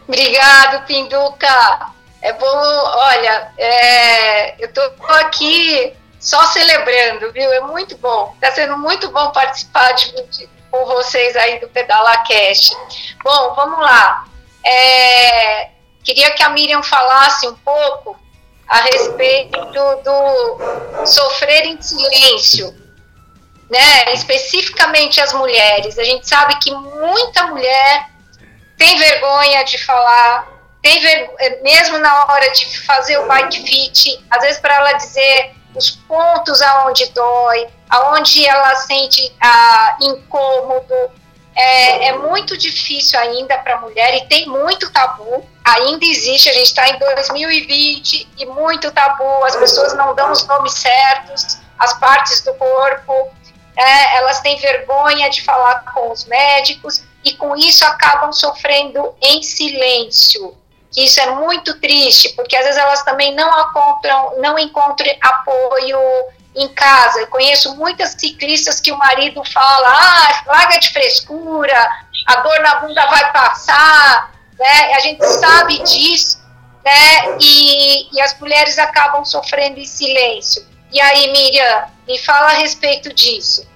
Obrigado, 0.06 0.86
Pinduca. 0.86 1.92
É 2.20 2.32
bom, 2.34 2.46
olha, 2.46 3.52
é, 3.58 4.62
eu 4.62 4.68
estou 4.68 4.84
aqui 5.08 5.92
só 6.20 6.44
celebrando, 6.46 7.32
viu? 7.32 7.52
É 7.52 7.60
muito 7.60 7.96
bom. 7.96 8.32
Está 8.34 8.52
sendo 8.52 8.78
muito 8.78 9.10
bom 9.10 9.30
participar 9.30 9.92
de, 9.92 10.22
de, 10.28 10.48
com 10.70 10.86
vocês 10.86 11.36
aí 11.36 11.58
do 11.58 11.68
Pedala 11.68 12.18
Cast. 12.18 12.76
Bom, 13.24 13.54
vamos 13.54 13.80
lá. 13.80 14.24
É, 14.64 15.70
queria 16.04 16.30
que 16.32 16.42
a 16.44 16.50
Miriam 16.50 16.82
falasse 16.82 17.48
um 17.48 17.56
pouco 17.56 18.16
a 18.68 18.76
respeito 18.82 19.58
do 20.04 21.04
sofrer 21.04 21.66
em 21.66 21.82
silêncio, 21.82 22.72
né? 23.68 24.12
Especificamente 24.14 25.20
as 25.20 25.32
mulheres. 25.32 25.98
A 25.98 26.04
gente 26.04 26.28
sabe 26.28 26.56
que 26.60 26.70
muita 26.72 27.48
mulher 27.48 28.11
tem 28.82 28.98
vergonha 28.98 29.64
de 29.64 29.78
falar, 29.78 30.48
tem 30.82 31.00
ver, 31.00 31.30
é, 31.38 31.62
mesmo 31.62 31.98
na 31.98 32.24
hora 32.24 32.50
de 32.50 32.84
fazer 32.84 33.16
o 33.18 33.28
bike 33.28 33.62
fit, 33.62 34.24
às 34.28 34.42
vezes 34.42 34.60
para 34.60 34.74
ela 34.74 34.92
dizer 34.94 35.54
os 35.72 35.92
pontos 35.92 36.60
aonde 36.60 37.06
dói, 37.12 37.68
aonde 37.88 38.44
ela 38.44 38.74
sente 38.74 39.32
ah, 39.40 39.96
incômodo, 40.00 40.94
é, 41.54 42.08
é, 42.08 42.12
muito 42.18 42.58
difícil 42.58 43.20
ainda 43.20 43.56
para 43.58 43.76
a 43.76 43.80
mulher 43.82 44.16
e 44.16 44.26
tem 44.26 44.48
muito 44.48 44.90
tabu. 44.90 45.48
Ainda 45.64 46.04
existe, 46.04 46.48
a 46.48 46.52
gente 46.52 46.64
está 46.64 46.88
em 46.88 46.98
2020 46.98 48.28
e 48.36 48.46
muito 48.46 48.90
tabu, 48.90 49.44
as 49.44 49.54
pessoas 49.54 49.94
não 49.94 50.12
dão 50.12 50.32
os 50.32 50.44
nomes 50.48 50.72
certos, 50.72 51.58
as 51.78 51.92
partes 52.00 52.40
do 52.40 52.52
corpo, 52.54 53.30
é, 53.76 54.16
elas 54.16 54.40
têm 54.40 54.56
vergonha 54.56 55.30
de 55.30 55.42
falar 55.42 55.84
com 55.94 56.10
os 56.10 56.24
médicos 56.24 57.04
e 57.24 57.34
com 57.34 57.56
isso 57.56 57.84
acabam 57.84 58.32
sofrendo 58.32 59.14
em 59.20 59.42
silêncio. 59.42 60.56
Isso 60.96 61.20
é 61.20 61.30
muito 61.30 61.80
triste, 61.80 62.30
porque 62.30 62.54
às 62.54 62.64
vezes 62.64 62.78
elas 62.78 63.02
também 63.02 63.34
não 63.34 63.48
encontram, 63.60 64.38
não 64.38 64.58
encontram 64.58 65.10
apoio 65.20 65.98
em 66.54 66.68
casa. 66.68 67.20
Eu 67.20 67.26
conheço 67.28 67.74
muitas 67.76 68.10
ciclistas 68.10 68.78
que 68.78 68.92
o 68.92 68.98
marido 68.98 69.42
fala: 69.44 69.88
ah, 69.88 70.42
larga 70.46 70.78
de 70.78 70.90
frescura, 70.90 71.88
a 72.26 72.36
dor 72.36 72.60
na 72.60 72.74
bunda 72.76 73.06
vai 73.06 73.32
passar, 73.32 74.32
né? 74.58 74.94
A 74.94 75.00
gente 75.00 75.24
sabe 75.26 75.78
disso, 75.82 76.38
né? 76.84 77.38
E, 77.40 78.14
e 78.14 78.20
as 78.20 78.38
mulheres 78.38 78.78
acabam 78.78 79.24
sofrendo 79.24 79.78
em 79.78 79.86
silêncio. 79.86 80.66
E 80.92 81.00
aí, 81.00 81.32
Miriam, 81.32 81.84
me 82.06 82.18
fala 82.18 82.48
a 82.48 82.54
respeito 82.54 83.14
disso. 83.14 83.66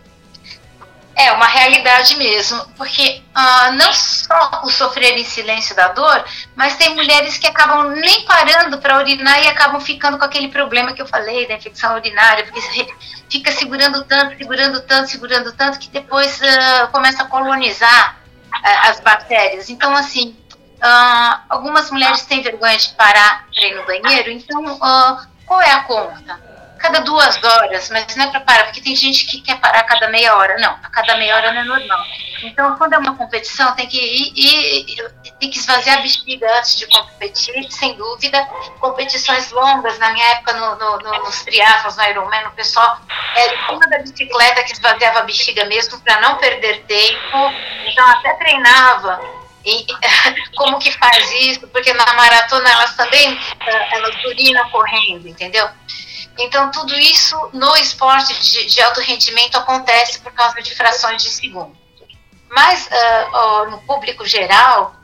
É 1.18 1.32
uma 1.32 1.46
realidade 1.46 2.14
mesmo, 2.16 2.62
porque 2.76 3.22
ah, 3.34 3.70
não 3.70 3.90
só 3.94 4.60
o 4.64 4.70
sofrer 4.70 5.16
em 5.16 5.24
silêncio 5.24 5.74
da 5.74 5.88
dor, 5.88 6.22
mas 6.54 6.76
tem 6.76 6.94
mulheres 6.94 7.38
que 7.38 7.46
acabam 7.46 7.90
nem 7.92 8.26
parando 8.26 8.76
para 8.76 8.98
urinar 8.98 9.42
e 9.42 9.48
acabam 9.48 9.80
ficando 9.80 10.18
com 10.18 10.26
aquele 10.26 10.48
problema 10.48 10.92
que 10.92 11.00
eu 11.00 11.06
falei 11.06 11.48
da 11.48 11.54
infecção 11.54 11.94
urinária, 11.94 12.44
porque 12.44 12.60
fica 13.30 13.50
segurando 13.50 14.04
tanto, 14.04 14.36
segurando 14.36 14.82
tanto, 14.82 15.10
segurando 15.10 15.52
tanto, 15.54 15.78
que 15.78 15.88
depois 15.88 16.38
ah, 16.42 16.88
começa 16.92 17.22
a 17.22 17.26
colonizar 17.26 18.18
ah, 18.52 18.90
as 18.90 19.00
bactérias. 19.00 19.70
Então, 19.70 19.96
assim, 19.96 20.36
algumas 21.48 21.90
mulheres 21.90 22.26
têm 22.26 22.42
vergonha 22.42 22.76
de 22.76 22.90
parar 22.90 23.46
para 23.54 23.64
ir 23.66 23.74
no 23.74 23.86
banheiro, 23.86 24.30
então 24.30 24.78
qual 25.46 25.62
é 25.62 25.70
a 25.70 25.80
conta? 25.84 26.45
Cada 26.86 27.00
duas 27.00 27.42
horas, 27.42 27.90
mas 27.90 28.14
não 28.14 28.24
é 28.24 28.30
para 28.30 28.40
parar, 28.40 28.64
porque 28.64 28.80
tem 28.80 28.94
gente 28.94 29.26
que 29.26 29.40
quer 29.40 29.58
parar 29.58 29.80
a 29.80 29.84
cada 29.84 30.08
meia 30.08 30.36
hora. 30.36 30.56
Não, 30.58 30.70
a 30.70 30.90
cada 30.90 31.16
meia 31.16 31.34
hora 31.34 31.52
não 31.52 31.60
é 31.60 31.64
normal. 31.64 32.04
Então, 32.44 32.76
quando 32.76 32.92
é 32.92 32.98
uma 32.98 33.16
competição, 33.16 33.74
tem 33.74 33.88
que 33.88 33.98
ir, 33.98 34.32
ir 34.36 35.12
tem 35.40 35.50
que 35.50 35.58
esvaziar 35.58 35.98
a 35.98 36.02
bexiga 36.02 36.46
antes 36.58 36.78
de 36.78 36.86
competir, 36.86 37.72
sem 37.72 37.94
dúvida. 37.94 38.40
Competições 38.78 39.50
longas, 39.50 39.98
na 39.98 40.12
minha 40.12 40.26
época, 40.32 40.52
no, 40.52 40.76
no, 40.76 40.98
no, 40.98 41.24
nos 41.24 41.42
triatlos, 41.42 41.96
no 41.96 42.04
Ironman, 42.04 42.46
o 42.46 42.52
pessoal 42.52 43.00
era 43.34 43.54
em 43.54 43.66
cima 43.66 43.88
da 43.88 43.98
bicicleta 43.98 44.62
que 44.62 44.72
esvaziava 44.72 45.20
a 45.20 45.22
bexiga 45.22 45.64
mesmo, 45.64 46.00
para 46.00 46.20
não 46.20 46.36
perder 46.36 46.84
tempo. 46.84 47.52
Então, 47.86 48.08
até 48.10 48.32
treinava 48.34 49.20
e 49.64 49.84
como 50.56 50.78
que 50.78 50.92
faz 50.92 51.32
isso? 51.32 51.66
Porque 51.68 51.92
na 51.92 52.14
maratona 52.14 52.70
elas 52.70 52.94
também 52.94 53.36
eh, 53.66 53.88
elas 53.96 54.14
urinam 54.24 54.70
correndo, 54.70 55.26
entendeu? 55.26 55.68
Então 56.38 56.70
tudo 56.70 56.94
isso 56.94 57.36
no 57.52 57.76
esporte 57.76 58.38
de, 58.40 58.66
de 58.66 58.80
alto 58.82 59.00
rendimento 59.00 59.56
acontece 59.56 60.18
por 60.20 60.32
causa 60.32 60.60
de 60.60 60.74
frações 60.74 61.22
de 61.22 61.30
segundo. 61.30 61.76
Mas 62.50 62.86
uh, 62.86 63.70
no 63.70 63.78
público 63.82 64.24
geral, 64.24 64.94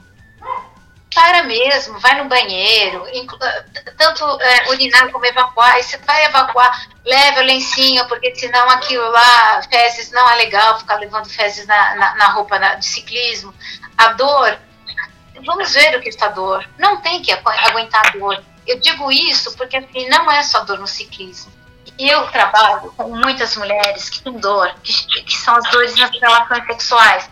para 1.14 1.42
mesmo, 1.42 1.98
vai 1.98 2.22
no 2.22 2.28
banheiro, 2.28 3.04
tanto 3.98 4.24
uh, 4.24 4.70
urinar 4.70 5.10
como 5.10 5.24
evacuar, 5.26 5.78
e 5.78 5.82
você 5.82 5.98
vai 5.98 6.24
evacuar, 6.24 6.88
leva 7.04 7.40
o 7.40 7.44
lencinho, 7.44 8.06
porque 8.08 8.34
senão 8.34 8.68
aquilo 8.70 9.08
lá, 9.10 9.62
fezes 9.70 10.10
não 10.10 10.28
é 10.30 10.36
legal, 10.36 10.78
ficar 10.78 10.96
levando 10.96 11.28
fezes 11.28 11.66
na, 11.66 11.96
na, 11.96 12.14
na 12.14 12.26
roupa 12.28 12.58
na, 12.58 12.74
de 12.76 12.86
ciclismo. 12.86 13.54
A 13.98 14.08
dor, 14.14 14.58
vamos 15.44 15.72
ver 15.72 15.96
o 15.96 16.00
que 16.00 16.08
está 16.08 16.28
dor. 16.28 16.66
Não 16.78 17.00
tem 17.00 17.20
que 17.20 17.32
aguentar 17.32 18.06
a 18.06 18.10
dor. 18.10 18.42
Eu 18.66 18.78
digo 18.80 19.10
isso 19.10 19.56
porque 19.56 19.76
assim, 19.76 20.08
não 20.08 20.30
é 20.30 20.42
só 20.42 20.64
dor 20.64 20.78
no 20.78 20.86
ciclismo. 20.86 21.52
Eu 21.98 22.26
trabalho 22.28 22.92
com 22.96 23.14
muitas 23.14 23.56
mulheres 23.56 24.08
que 24.08 24.22
têm 24.22 24.38
dor, 24.38 24.74
que, 24.82 25.22
que 25.22 25.36
são 25.36 25.54
as 25.56 25.70
dores 25.70 25.94
nas 25.96 26.10
relações 26.10 26.66
sexuais, 26.66 27.28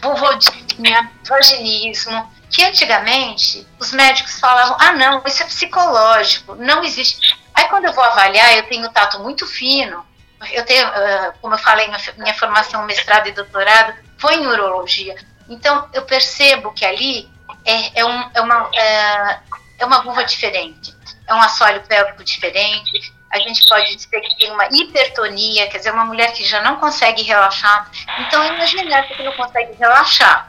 vulvodinha, 0.00 1.10
vaginismo, 1.26 2.32
que 2.50 2.64
antigamente 2.64 3.66
os 3.78 3.92
médicos 3.92 4.38
falavam: 4.38 4.76
ah, 4.78 4.92
não, 4.92 5.22
isso 5.26 5.42
é 5.42 5.46
psicológico, 5.46 6.54
não 6.54 6.84
existe. 6.84 7.36
Aí 7.54 7.64
quando 7.68 7.86
eu 7.86 7.92
vou 7.92 8.04
avaliar, 8.04 8.56
eu 8.56 8.68
tenho 8.68 8.88
tato 8.90 9.18
muito 9.20 9.46
fino. 9.46 10.06
Eu 10.52 10.64
tenho, 10.64 10.86
ah, 10.86 11.34
como 11.40 11.54
eu 11.54 11.58
falei, 11.58 11.90
minha 12.18 12.34
formação, 12.34 12.84
mestrado 12.84 13.28
e 13.28 13.32
doutorado 13.32 13.94
foi 14.18 14.36
em 14.36 14.46
urologia. 14.46 15.16
Então, 15.48 15.88
eu 15.92 16.02
percebo 16.02 16.72
que 16.72 16.84
ali 16.84 17.28
é, 17.64 18.00
é, 18.00 18.04
um, 18.04 18.30
é, 18.34 18.40
uma, 18.40 18.70
é, 18.74 19.40
é 19.78 19.86
uma 19.86 20.02
vulva 20.02 20.24
diferente, 20.24 20.94
é 21.26 21.34
um 21.34 21.40
assoalho 21.40 21.80
pélvico 21.82 22.24
diferente. 22.24 23.12
A 23.30 23.38
gente 23.38 23.64
pode 23.68 23.94
dizer 23.94 24.20
que 24.20 24.38
tem 24.38 24.50
uma 24.50 24.66
hipertonia, 24.66 25.68
quer 25.68 25.78
dizer, 25.78 25.92
uma 25.92 26.04
mulher 26.04 26.32
que 26.32 26.44
já 26.44 26.62
não 26.62 26.76
consegue 26.76 27.22
relaxar. 27.22 27.90
Então, 28.20 28.42
imagina 28.54 29.02
que 29.02 29.22
não 29.22 29.32
consegue 29.32 29.74
relaxar 29.74 30.48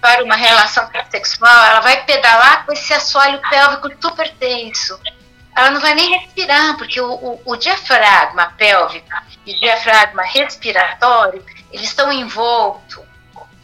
para 0.00 0.22
uma 0.22 0.36
relação 0.36 0.88
sexual, 1.10 1.64
ela 1.64 1.80
vai 1.80 2.04
pedalar 2.04 2.64
com 2.64 2.72
esse 2.72 2.94
assoalho 2.94 3.40
pélvico 3.50 3.90
super 4.00 4.30
tenso. 4.34 4.98
Ela 5.56 5.70
não 5.70 5.80
vai 5.80 5.94
nem 5.94 6.16
respirar, 6.20 6.76
porque 6.76 7.00
o, 7.00 7.12
o, 7.12 7.42
o 7.44 7.56
diafragma 7.56 8.54
pélvico 8.56 9.08
e 9.44 9.56
o 9.56 9.60
diafragma 9.60 10.22
respiratório, 10.22 11.44
eles 11.72 11.88
estão 11.88 12.12
envoltos 12.12 13.07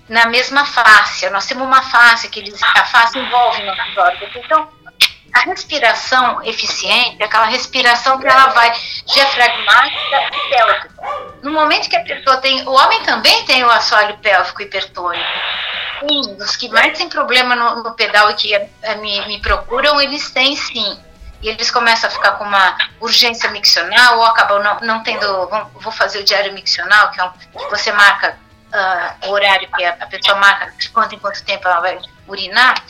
na 0.08 0.26
mesma 0.26 0.64
face. 0.64 1.28
Nós 1.30 1.46
temos 1.46 1.66
uma 1.66 1.82
face 1.82 2.28
que 2.28 2.40
eles, 2.40 2.62
a 2.62 2.84
face 2.84 3.18
envolve 3.18 3.62
nossos 3.62 3.96
órgãos. 3.96 4.30
Então, 4.36 4.68
a 5.34 5.40
respiração 5.40 6.42
eficiente 6.44 7.16
é 7.20 7.24
aquela 7.24 7.46
respiração 7.46 8.18
que 8.18 8.26
ela 8.26 8.46
vai 8.48 8.72
diafragmática 9.06 10.30
e 10.32 10.48
pélvica. 10.50 10.90
No 11.42 11.50
momento 11.50 11.90
que 11.90 11.96
a 11.96 12.04
pessoa 12.04 12.36
tem, 12.36 12.66
o 12.66 12.72
homem 12.72 13.02
também 13.02 13.44
tem 13.44 13.64
o 13.64 13.70
assoalho 13.70 14.16
pélvico 14.18 14.62
hipertônico. 14.62 15.24
Um 16.04 16.36
dos 16.36 16.54
que 16.56 16.68
mais 16.68 16.96
tem 16.96 17.08
problema 17.08 17.56
no, 17.56 17.82
no 17.82 17.94
pedal 17.94 18.30
e 18.30 18.34
que 18.34 18.54
a, 18.54 18.94
me, 18.96 19.26
me 19.26 19.40
procuram, 19.40 20.00
eles 20.00 20.30
têm 20.30 20.54
sim 20.54 21.00
e 21.42 21.48
eles 21.48 21.70
começam 21.70 22.08
a 22.08 22.12
ficar 22.12 22.32
com 22.32 22.44
uma 22.44 22.76
urgência 23.00 23.50
miccional 23.50 24.18
ou 24.18 24.24
acabam 24.24 24.62
não, 24.62 24.80
não 24.80 25.02
tendo, 25.02 25.46
vão, 25.48 25.70
vou 25.74 25.92
fazer 25.92 26.20
o 26.20 26.24
diário 26.24 26.52
miccional, 26.54 27.10
que 27.10 27.20
é 27.20 27.24
um, 27.24 27.30
que 27.30 27.70
você 27.70 27.92
marca 27.92 28.38
uh, 28.74 29.28
o 29.28 29.30
horário 29.30 29.68
que 29.74 29.84
a, 29.84 30.06
pessoa 30.06 30.36
marca, 30.36 30.72
quanto 30.92 31.14
em 31.14 31.18
quanto 31.18 31.44
tempo 31.44 31.66
ela 31.66 31.80
vai 31.80 31.98
urinar, 32.26 32.82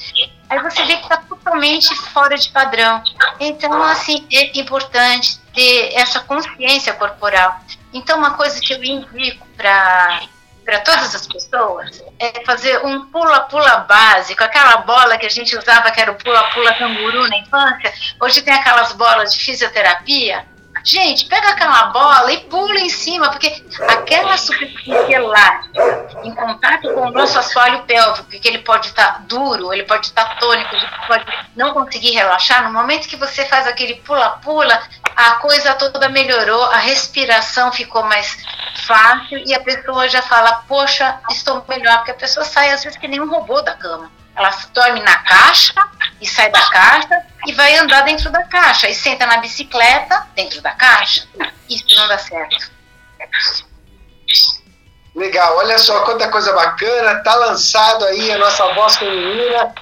aí 0.49 0.59
você 0.61 0.85
vê 0.85 0.97
que 0.97 1.03
está 1.03 1.19
totalmente 1.19 1.95
fora 1.95 2.37
de 2.37 2.49
padrão. 2.49 3.03
Então, 3.39 3.83
assim, 3.83 4.27
é 4.33 4.59
importante 4.59 5.39
ter 5.55 5.95
essa 5.95 6.21
consciência 6.21 6.95
corporal. 6.95 7.61
Então, 7.93 8.19
uma 8.19 8.35
coisa 8.35 8.61
que 8.61 8.73
eu 8.73 8.83
indico 8.83 9.47
para 9.57 10.23
para 10.65 10.81
todas 10.81 11.15
as 11.15 11.27
pessoas 11.27 12.03
é 12.19 12.43
fazer 12.47 12.83
um 12.87 13.05
pula-pula 13.11 13.81
básico, 13.81 14.43
aquela 14.43 14.79
bola 14.79 15.19
que 15.19 15.27
a 15.27 15.29
gente 15.29 15.55
usava 15.55 15.91
que 15.91 16.01
era 16.01 16.11
o 16.11 16.15
pula-pula 16.15 16.73
canguru 16.73 17.29
na 17.29 17.37
infância, 17.37 17.93
hoje 18.19 18.41
tem 18.41 18.55
aquelas 18.55 18.93
bolas 18.93 19.35
de 19.35 19.45
fisioterapia, 19.45 20.47
Gente, 20.85 21.25
pega 21.25 21.49
aquela 21.49 21.87
bola 21.87 22.31
e 22.31 22.41
pula 22.41 22.79
em 22.79 22.91
cima, 22.91 23.31
porque 23.31 23.65
aquela 23.89 24.37
superfície 24.37 25.15
elástica, 25.15 26.21
em 26.23 26.35
contato 26.35 26.93
com 26.93 27.07
o 27.07 27.11
nosso 27.11 27.39
assoalho 27.39 27.85
pélvico, 27.85 28.29
que 28.29 28.47
ele 28.47 28.59
pode 28.59 28.89
estar 28.89 29.15
tá 29.15 29.19
duro, 29.27 29.73
ele 29.73 29.85
pode 29.85 30.07
estar 30.07 30.25
tá 30.25 30.35
tônico, 30.35 30.75
ele 30.75 30.87
pode 31.07 31.25
não 31.57 31.73
conseguir 31.73 32.11
relaxar, 32.11 32.65
no 32.65 32.73
momento 32.73 33.09
que 33.09 33.17
você 33.17 33.47
faz 33.47 33.67
aquele 33.67 33.95
pula-pula, 33.97 34.79
a 35.17 35.37
coisa 35.37 35.75
toda 35.75 36.11
melhorou, 36.11 36.65
a 36.65 36.77
respiração 36.77 37.73
ficou 37.73 38.03
mais 38.03 38.45
fácil 38.87 39.39
e 39.39 39.55
a 39.55 39.61
pessoa 39.61 40.07
já 40.07 40.21
fala, 40.21 40.65
poxa, 40.69 41.19
estou 41.31 41.65
melhor, 41.67 41.97
porque 41.99 42.11
a 42.11 42.15
pessoa 42.15 42.45
sai 42.45 42.71
às 42.71 42.85
vezes 42.85 42.99
que 42.99 43.09
nem 43.09 43.23
um 43.23 43.31
robô 43.31 43.63
da 43.63 43.73
cama. 43.73 44.13
Ela 44.37 44.51
dorme 44.75 45.01
na 45.01 45.17
caixa 45.19 45.73
e 46.25 46.27
sai 46.27 46.51
da 46.51 46.71
caixa 46.71 47.23
e 47.47 47.53
vai 47.53 47.77
andar 47.77 48.01
dentro 48.01 48.31
da 48.33 48.43
caixa 48.45 48.89
e 48.89 48.95
senta 48.95 49.27
na 49.27 49.37
bicicleta 49.37 50.27
dentro 50.35 50.63
da 50.63 50.71
caixa. 50.71 51.29
Isso 51.69 51.85
não 51.95 52.09
dá 52.09 52.17
certo. 52.17 52.73
Legal, 55.15 55.59
olha 55.59 55.79
só 55.79 56.01
quanta 56.01 56.31
coisa 56.31 56.53
bacana, 56.55 57.23
tá 57.23 57.35
lançado 57.35 58.07
aí 58.07 58.33
a 58.33 58.39
nossa 58.39 58.73
voz 58.73 58.97
feminina 58.97 59.75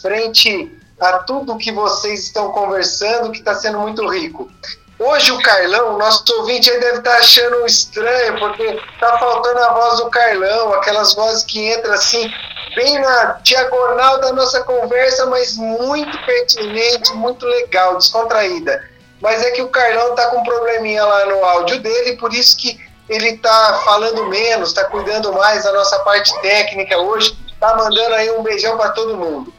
frente 0.00 0.74
a 0.98 1.18
tudo 1.18 1.58
que 1.58 1.70
vocês 1.70 2.24
estão 2.24 2.50
conversando, 2.50 3.30
que 3.30 3.38
está 3.38 3.54
sendo 3.54 3.78
muito 3.78 4.08
rico. 4.08 4.50
Hoje 4.98 5.32
o 5.32 5.42
Carlão, 5.42 5.98
nosso 5.98 6.24
ouvinte 6.38 6.70
aí 6.70 6.80
deve 6.80 6.98
estar 6.98 7.12
tá 7.12 7.18
achando 7.18 7.66
estranho, 7.66 8.38
porque 8.38 8.80
tá 8.98 9.18
faltando 9.18 9.58
a 9.58 9.72
voz 9.74 10.00
do 10.00 10.10
Carlão, 10.10 10.72
aquelas 10.74 11.14
vozes 11.14 11.44
que 11.44 11.72
entram 11.74 11.92
assim, 11.92 12.30
bem 12.74 12.98
na 12.98 13.38
diagonal 13.42 14.20
da 14.20 14.32
nossa 14.32 14.62
conversa, 14.62 15.26
mas 15.26 15.56
muito 15.56 16.16
pertinente, 16.24 17.12
muito 17.14 17.46
legal, 17.46 17.96
descontraída. 17.96 18.82
Mas 19.20 19.42
é 19.42 19.50
que 19.50 19.62
o 19.62 19.68
Carlão 19.68 20.14
tá 20.14 20.28
com 20.28 20.38
um 20.38 20.44
probleminha 20.44 21.04
lá 21.04 21.26
no 21.26 21.44
áudio 21.44 21.80
dele, 21.80 22.16
por 22.16 22.32
isso 22.32 22.56
que 22.56 22.78
ele 23.08 23.36
tá 23.38 23.80
falando 23.84 24.26
menos, 24.26 24.72
tá 24.72 24.84
cuidando 24.84 25.32
mais 25.32 25.64
da 25.64 25.72
nossa 25.72 25.98
parte 26.00 26.32
técnica 26.40 26.96
hoje, 26.96 27.36
tá 27.58 27.76
mandando 27.76 28.14
aí 28.14 28.30
um 28.30 28.42
beijão 28.42 28.76
para 28.76 28.90
todo 28.90 29.16
mundo. 29.16 29.52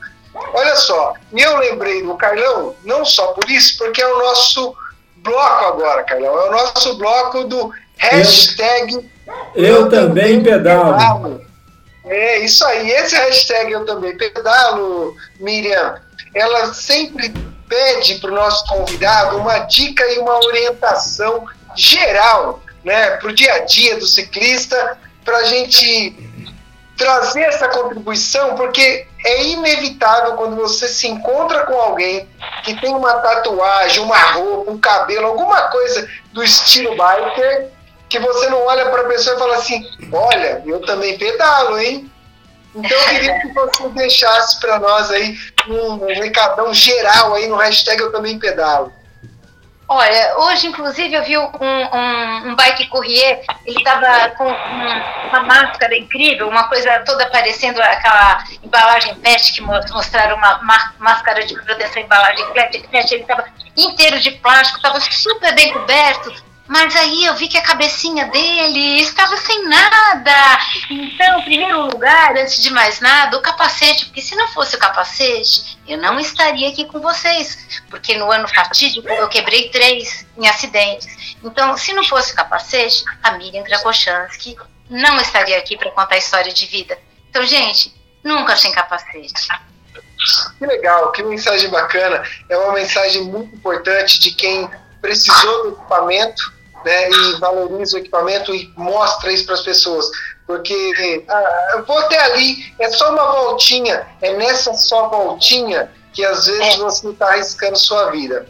Olha 0.53 0.75
só, 0.77 1.13
eu 1.33 1.57
lembrei 1.57 2.01
do 2.01 2.15
Carlão, 2.15 2.73
não 2.83 3.05
só 3.05 3.27
por 3.27 3.49
isso, 3.49 3.77
porque 3.77 4.01
é 4.01 4.07
o 4.07 4.17
nosso 4.17 4.73
bloco 5.17 5.65
agora, 5.65 6.03
Carlão. 6.03 6.37
É 6.37 6.49
o 6.49 6.51
nosso 6.51 6.97
bloco 6.97 7.43
do 7.43 7.71
hashtag. 7.97 9.11
Eu, 9.53 9.65
eu 9.65 9.89
também 9.89 10.41
pedalo. 10.41 10.93
pedalo. 10.93 11.50
É 12.05 12.39
isso 12.39 12.65
aí. 12.65 12.89
Esse 12.91 13.15
hashtag 13.15 13.71
eu 13.71 13.85
também 13.85 14.17
pedalo, 14.17 15.15
Miriam, 15.39 15.99
ela 16.33 16.73
sempre 16.73 17.31
pede 17.67 18.15
para 18.15 18.31
o 18.31 18.35
nosso 18.35 18.65
convidado 18.67 19.37
uma 19.37 19.59
dica 19.59 20.05
e 20.11 20.19
uma 20.19 20.37
orientação 20.45 21.45
geral 21.75 22.61
né, 22.83 23.11
para 23.17 23.29
o 23.29 23.33
dia 23.33 23.53
a 23.53 23.59
dia 23.59 23.97
do 23.97 24.05
ciclista, 24.05 24.97
para 25.23 25.37
a 25.37 25.43
gente 25.43 26.15
trazer 26.97 27.41
essa 27.41 27.67
contribuição, 27.69 28.55
porque 28.55 29.07
é 29.25 29.43
inevitável 29.45 30.33
quando 30.33 30.55
você 30.55 30.87
se 30.87 31.07
encontra 31.07 31.65
com 31.65 31.73
alguém 31.73 32.27
que 32.63 32.79
tem 32.79 32.93
uma 32.93 33.13
tatuagem, 33.15 34.03
uma 34.03 34.17
roupa, 34.17 34.71
um 34.71 34.77
cabelo, 34.77 35.27
alguma 35.27 35.63
coisa 35.63 36.07
do 36.31 36.43
estilo 36.43 36.91
biker, 36.91 37.69
que 38.11 38.19
você 38.19 38.49
não 38.49 38.65
olha 38.65 38.89
para 38.89 39.03
a 39.03 39.07
pessoa 39.07 39.37
e 39.37 39.39
fala 39.39 39.55
assim: 39.55 39.89
Olha, 40.11 40.61
eu 40.65 40.81
também 40.81 41.17
pedalo, 41.17 41.79
hein? 41.79 42.11
Então 42.75 42.97
eu 42.97 43.07
queria 43.07 43.39
que 43.39 43.47
você 43.53 43.89
deixasse 43.89 44.59
para 44.59 44.79
nós 44.79 45.09
aí 45.11 45.37
um 45.67 46.05
recadão 46.05 46.73
geral 46.73 47.33
aí 47.33 47.47
no 47.47 47.55
hashtag 47.55 48.01
Eu 48.01 48.11
Também 48.11 48.39
Pedalo. 48.39 48.93
Olha, 49.89 50.37
hoje, 50.37 50.67
inclusive, 50.67 51.13
eu 51.13 51.23
vi 51.23 51.37
um, 51.37 51.43
um, 51.43 52.49
um 52.49 52.55
bike 52.55 52.87
courrier, 52.87 53.41
ele 53.65 53.77
estava 53.77 54.29
com 54.37 54.45
uma 54.45 55.41
máscara 55.41 55.97
incrível, 55.97 56.47
uma 56.47 56.69
coisa 56.69 57.03
toda 57.05 57.29
parecendo 57.29 57.81
aquela 57.81 58.41
embalagem 58.63 59.15
PET 59.15 59.51
que 59.51 59.61
mostraram 59.61 60.37
uma 60.37 60.93
máscara 60.97 61.45
de 61.45 61.53
proteção 61.55 62.01
embalagem 62.01 62.45
PET, 62.53 63.13
ele 63.13 63.23
estava 63.23 63.43
inteiro 63.75 64.17
de 64.21 64.31
plástico, 64.31 64.77
estava 64.77 64.97
super 65.01 65.53
bem 65.53 65.73
coberto, 65.73 66.33
mas 66.71 66.95
aí 66.95 67.25
eu 67.25 67.35
vi 67.35 67.49
que 67.49 67.57
a 67.57 67.61
cabecinha 67.61 68.27
dele 68.27 69.01
estava 69.01 69.35
sem 69.35 69.67
nada. 69.67 70.57
Então, 70.89 71.39
em 71.39 71.43
primeiro 71.43 71.81
lugar, 71.87 72.31
antes 72.37 72.63
de 72.63 72.69
mais 72.69 73.01
nada, 73.01 73.37
o 73.37 73.41
capacete, 73.41 74.05
porque 74.05 74.21
se 74.21 74.37
não 74.37 74.47
fosse 74.47 74.77
o 74.77 74.79
capacete, 74.79 75.77
eu 75.85 75.97
não 75.97 76.17
estaria 76.17 76.69
aqui 76.69 76.85
com 76.85 77.01
vocês, 77.01 77.81
porque 77.89 78.15
no 78.15 78.31
ano 78.31 78.47
fatídico 78.47 79.05
eu 79.05 79.27
quebrei 79.27 79.67
três 79.67 80.25
em 80.37 80.47
acidentes. 80.47 81.35
Então, 81.43 81.75
se 81.75 81.91
não 81.91 82.05
fosse 82.05 82.31
o 82.31 82.35
capacete, 82.37 83.03
a 83.21 83.31
Miriam 83.31 83.63
Krakochanski 83.63 84.55
não 84.89 85.19
estaria 85.19 85.57
aqui 85.57 85.75
para 85.75 85.91
contar 85.91 86.15
a 86.15 86.19
história 86.19 86.53
de 86.53 86.65
vida. 86.67 86.97
Então, 87.29 87.45
gente, 87.45 87.93
nunca 88.23 88.55
sem 88.55 88.71
capacete. 88.71 89.49
Que 90.57 90.65
legal, 90.65 91.11
que 91.11 91.21
mensagem 91.21 91.69
bacana. 91.69 92.23
É 92.47 92.55
uma 92.55 92.71
mensagem 92.71 93.23
muito 93.23 93.53
importante 93.53 94.19
de 94.21 94.31
quem 94.31 94.69
precisou 95.01 95.63
do 95.63 95.69
equipamento 95.75 96.60
né, 96.83 97.09
e 97.09 97.39
valoriza 97.39 97.97
o 97.97 97.99
equipamento 97.99 98.53
e 98.53 98.71
mostra 98.75 99.31
isso 99.31 99.45
para 99.45 99.55
as 99.55 99.61
pessoas. 99.61 100.05
Porque 100.45 101.25
ah, 101.27 101.69
eu 101.73 101.85
vou 101.85 101.97
até 101.97 102.19
ali, 102.19 102.73
é 102.79 102.89
só 102.89 103.11
uma 103.11 103.31
voltinha, 103.31 104.07
é 104.21 104.33
nessa 104.33 104.73
só 104.73 105.07
voltinha 105.09 105.91
que 106.13 106.25
às 106.25 106.45
vezes 106.45 106.75
é. 106.75 106.77
você 106.77 107.09
está 107.09 107.27
arriscando 107.27 107.77
sua 107.77 108.11
vida. 108.11 108.45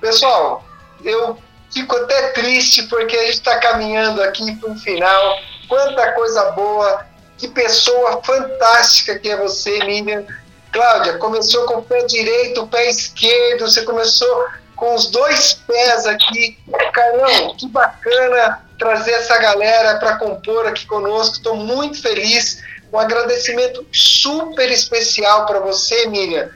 Pessoal, 0.00 0.64
eu 1.04 1.36
fico 1.72 1.96
até 1.96 2.28
triste 2.28 2.84
porque 2.84 3.16
a 3.16 3.24
gente 3.24 3.34
está 3.34 3.58
caminhando 3.58 4.22
aqui 4.22 4.56
para 4.56 4.70
o 4.70 4.78
final. 4.78 5.38
Quanta 5.68 6.12
coisa 6.12 6.50
boa, 6.52 7.06
que 7.38 7.48
pessoa 7.48 8.20
fantástica 8.22 9.18
que 9.18 9.28
é 9.28 9.36
você, 9.36 9.78
Miriam. 9.84 10.24
Cláudia, 10.72 11.18
começou 11.18 11.64
com 11.64 11.78
o 11.78 11.82
pé 11.82 12.04
direito, 12.04 12.62
o 12.62 12.68
pé 12.68 12.88
esquerdo, 12.88 13.68
você 13.68 13.82
começou 13.82 14.46
com 14.80 14.94
os 14.94 15.10
dois 15.10 15.52
pés 15.52 16.06
aqui. 16.06 16.58
Carlão, 16.92 17.54
que 17.54 17.68
bacana 17.68 18.66
trazer 18.78 19.12
essa 19.12 19.36
galera 19.38 19.98
para 19.98 20.16
compor 20.16 20.66
aqui 20.66 20.86
conosco. 20.86 21.36
Estou 21.36 21.54
muito 21.54 22.00
feliz. 22.00 22.62
Um 22.90 22.98
agradecimento 22.98 23.86
super 23.92 24.68
especial 24.72 25.46
para 25.46 25.60
você, 25.60 26.06
Miriam. 26.06 26.50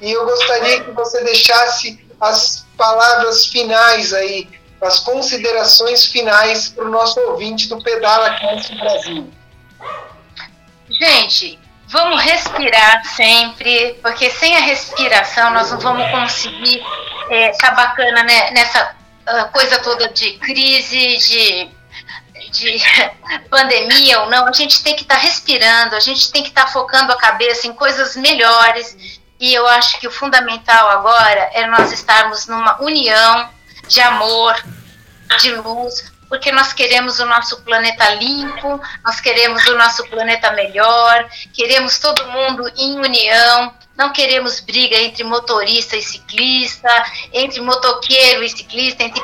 E 0.00 0.12
eu 0.12 0.24
gostaria 0.24 0.84
que 0.84 0.90
você 0.92 1.24
deixasse 1.24 1.98
as 2.20 2.66
palavras 2.76 3.46
finais 3.46 4.12
aí, 4.12 4.48
as 4.80 5.00
considerações 5.00 6.06
finais 6.06 6.68
para 6.68 6.84
o 6.84 6.90
nosso 6.90 7.18
ouvinte 7.20 7.66
do 7.68 7.82
Pedala 7.82 8.30
Cast 8.38 8.74
Brasil. 8.76 9.30
Gente, 10.88 11.58
vamos 11.88 12.22
respirar 12.22 13.04
sempre, 13.16 13.98
porque 14.02 14.30
sem 14.30 14.56
a 14.56 14.60
respiração 14.60 15.50
nós 15.50 15.70
não 15.70 15.78
vamos 15.80 16.10
conseguir 16.10 16.82
é, 17.30 17.52
tá 17.52 17.70
bacana 17.70 18.24
né, 18.24 18.50
nessa 18.50 18.94
uh, 19.28 19.52
coisa 19.52 19.78
toda 19.78 20.08
de 20.08 20.32
crise, 20.32 21.16
de, 21.16 21.68
de 22.50 22.82
pandemia 23.48 24.20
ou 24.20 24.30
não, 24.30 24.46
a 24.46 24.52
gente 24.52 24.82
tem 24.82 24.96
que 24.96 25.02
estar 25.02 25.14
tá 25.14 25.20
respirando, 25.20 25.94
a 25.94 26.00
gente 26.00 26.30
tem 26.32 26.42
que 26.42 26.48
estar 26.48 26.66
tá 26.66 26.72
focando 26.72 27.12
a 27.12 27.18
cabeça 27.18 27.68
em 27.68 27.72
coisas 27.72 28.16
melhores. 28.16 29.20
E 29.38 29.54
eu 29.54 29.66
acho 29.68 29.98
que 29.98 30.06
o 30.06 30.10
fundamental 30.10 30.90
agora 30.90 31.50
é 31.54 31.66
nós 31.66 31.92
estarmos 31.92 32.46
numa 32.46 32.82
união 32.82 33.48
de 33.88 34.00
amor, 34.00 34.62
de 35.38 35.54
luz, 35.54 36.12
porque 36.28 36.52
nós 36.52 36.72
queremos 36.72 37.20
o 37.20 37.26
nosso 37.26 37.62
planeta 37.62 38.10
limpo, 38.10 38.80
nós 39.02 39.20
queremos 39.20 39.64
o 39.66 39.76
nosso 39.76 40.06
planeta 40.08 40.52
melhor, 40.52 41.26
queremos 41.54 41.98
todo 41.98 42.26
mundo 42.26 42.70
em 42.76 42.98
união, 42.98 43.72
não 44.00 44.14
queremos 44.14 44.60
briga 44.60 44.96
entre 44.96 45.22
motorista 45.22 45.94
e 45.94 46.02
ciclista, 46.02 46.88
entre 47.34 47.60
motoqueiro 47.60 48.42
e 48.42 48.48
ciclista, 48.48 49.02
entre 49.02 49.22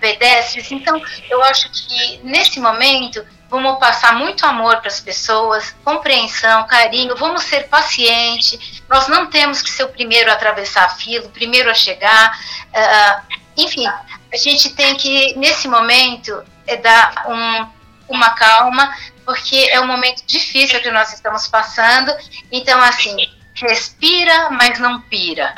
pedestres. 0.00 0.72
Então, 0.72 0.98
eu 1.28 1.42
acho 1.42 1.70
que 1.70 2.20
nesse 2.24 2.58
momento 2.58 3.22
vamos 3.50 3.78
passar 3.78 4.14
muito 4.14 4.46
amor 4.46 4.78
para 4.78 4.88
as 4.88 4.98
pessoas, 4.98 5.76
compreensão, 5.84 6.66
carinho, 6.66 7.14
vamos 7.16 7.42
ser 7.42 7.68
pacientes. 7.68 8.82
Nós 8.88 9.08
não 9.08 9.26
temos 9.26 9.60
que 9.60 9.70
ser 9.70 9.84
o 9.84 9.88
primeiro 9.90 10.30
a 10.30 10.32
atravessar 10.32 10.86
a 10.86 10.88
fila, 10.88 11.26
o 11.26 11.30
primeiro 11.30 11.70
a 11.70 11.74
chegar. 11.74 12.32
Uh, 12.72 13.36
enfim, 13.58 13.86
a 13.86 14.36
gente 14.38 14.70
tem 14.70 14.96
que, 14.96 15.34
nesse 15.36 15.68
momento, 15.68 16.42
é 16.66 16.78
dar 16.78 17.26
um, 17.28 18.14
uma 18.14 18.30
calma, 18.30 18.90
porque 19.22 19.68
é 19.70 19.78
um 19.82 19.86
momento 19.86 20.24
difícil 20.26 20.80
que 20.80 20.90
nós 20.90 21.12
estamos 21.12 21.46
passando. 21.46 22.10
Então, 22.50 22.80
assim, 22.82 23.14
respira, 23.54 24.50
mas 24.50 24.78
não 24.78 25.00
pira. 25.02 25.54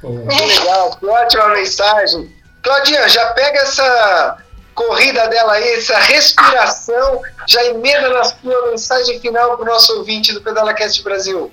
Que 0.00 0.44
legal, 0.44 0.96
que 0.96 1.06
ótima 1.06 1.48
mensagem. 1.48 2.34
Claudinha, 2.62 3.08
já 3.08 3.32
pega 3.32 3.60
essa 3.60 4.38
corrida 4.74 5.26
dela 5.28 5.54
aí, 5.54 5.74
essa 5.74 5.98
respiração, 5.98 7.22
já 7.46 7.64
emenda 7.64 8.10
na 8.10 8.24
sua 8.24 8.70
mensagem 8.70 9.20
final 9.20 9.56
para 9.56 9.62
o 9.62 9.64
nosso 9.64 9.96
ouvinte 9.98 10.32
do 10.32 10.42
PedalaCast 10.42 11.02
Brasil. 11.02 11.52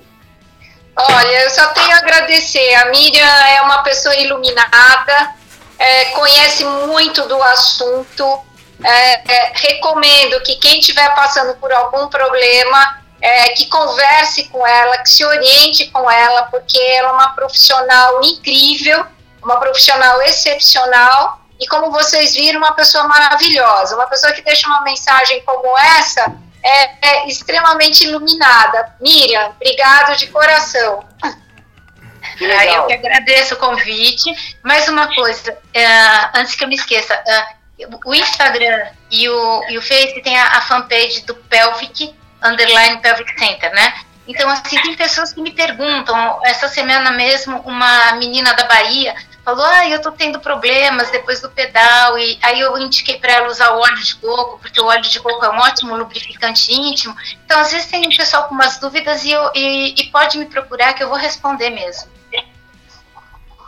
Olha, 0.96 1.42
eu 1.42 1.50
só 1.50 1.66
tenho 1.68 1.92
a 1.92 1.98
agradecer. 1.98 2.74
A 2.74 2.86
Miriam 2.86 3.26
é 3.26 3.62
uma 3.62 3.82
pessoa 3.82 4.14
iluminada, 4.14 5.34
é, 5.78 6.04
conhece 6.06 6.64
muito 6.64 7.26
do 7.26 7.42
assunto. 7.42 8.44
É, 8.84 9.32
é, 9.32 9.52
recomendo 9.54 10.40
que 10.42 10.56
quem 10.56 10.78
estiver 10.78 11.14
passando 11.14 11.56
por 11.56 11.72
algum 11.72 12.08
problema 12.08 13.03
é, 13.24 13.48
que 13.54 13.64
converse 13.70 14.44
com 14.50 14.66
ela, 14.66 14.98
que 14.98 15.08
se 15.08 15.24
oriente 15.24 15.90
com 15.90 16.10
ela, 16.10 16.42
porque 16.42 16.78
ela 16.78 17.08
é 17.08 17.12
uma 17.12 17.30
profissional 17.30 18.22
incrível, 18.22 19.02
uma 19.42 19.58
profissional 19.58 20.20
excepcional 20.20 21.40
e, 21.58 21.66
como 21.66 21.90
vocês 21.90 22.34
viram, 22.34 22.58
uma 22.58 22.74
pessoa 22.74 23.04
maravilhosa, 23.04 23.96
uma 23.96 24.06
pessoa 24.06 24.30
que 24.34 24.42
deixa 24.42 24.66
uma 24.66 24.82
mensagem 24.82 25.42
como 25.46 25.76
essa 25.78 26.36
é, 26.62 27.08
é 27.08 27.26
extremamente 27.26 28.04
iluminada. 28.04 28.94
Miriam, 29.00 29.54
obrigado 29.56 30.18
de 30.18 30.26
coração. 30.26 31.02
Ah, 31.22 32.66
eu 32.66 32.86
que 32.86 32.92
agradeço 32.92 33.54
o 33.54 33.58
convite. 33.58 34.34
Mais 34.62 34.86
uma 34.86 35.14
coisa, 35.14 35.52
uh, 35.52 36.38
antes 36.38 36.56
que 36.56 36.64
eu 36.64 36.68
me 36.68 36.74
esqueça, 36.74 37.14
uh, 37.14 38.00
o 38.04 38.14
Instagram 38.14 38.86
e 39.10 39.28
o, 39.30 39.64
e 39.70 39.78
o 39.78 39.82
Face 39.82 40.20
tem 40.20 40.38
a, 40.38 40.58
a 40.58 40.60
fanpage 40.62 41.22
do 41.22 41.34
Pelvic 41.34 42.14
underline 42.44 43.00
pelvic 43.00 43.38
center, 43.38 43.72
né? 43.72 43.94
Então, 44.26 44.48
assim, 44.48 44.80
tem 44.80 44.96
pessoas 44.96 45.32
que 45.32 45.40
me 45.40 45.52
perguntam, 45.52 46.40
essa 46.44 46.68
semana 46.68 47.10
mesmo, 47.10 47.58
uma 47.60 48.12
menina 48.12 48.54
da 48.54 48.64
Bahia 48.64 49.14
falou, 49.44 49.64
ah, 49.66 49.86
eu 49.86 50.00
tô 50.00 50.10
tendo 50.10 50.40
problemas 50.40 51.10
depois 51.10 51.42
do 51.42 51.50
pedal, 51.50 52.18
e 52.18 52.38
aí 52.42 52.58
eu 52.60 52.78
indiquei 52.78 53.18
para 53.18 53.32
ela 53.34 53.48
usar 53.48 53.72
o 53.72 53.78
óleo 53.78 54.02
de 54.02 54.14
coco, 54.16 54.58
porque 54.58 54.80
o 54.80 54.86
óleo 54.86 55.02
de 55.02 55.20
coco 55.20 55.44
é 55.44 55.50
um 55.50 55.58
ótimo 55.58 55.94
lubrificante 55.94 56.72
íntimo. 56.72 57.14
Então, 57.44 57.60
às 57.60 57.70
vezes 57.70 57.88
tem 57.88 58.08
pessoal 58.16 58.44
com 58.44 58.54
umas 58.54 58.78
dúvidas 58.78 59.22
e, 59.24 59.32
eu, 59.32 59.50
e, 59.54 60.00
e 60.00 60.04
pode 60.10 60.38
me 60.38 60.46
procurar 60.46 60.94
que 60.94 61.02
eu 61.02 61.08
vou 61.08 61.18
responder 61.18 61.68
mesmo. 61.68 62.08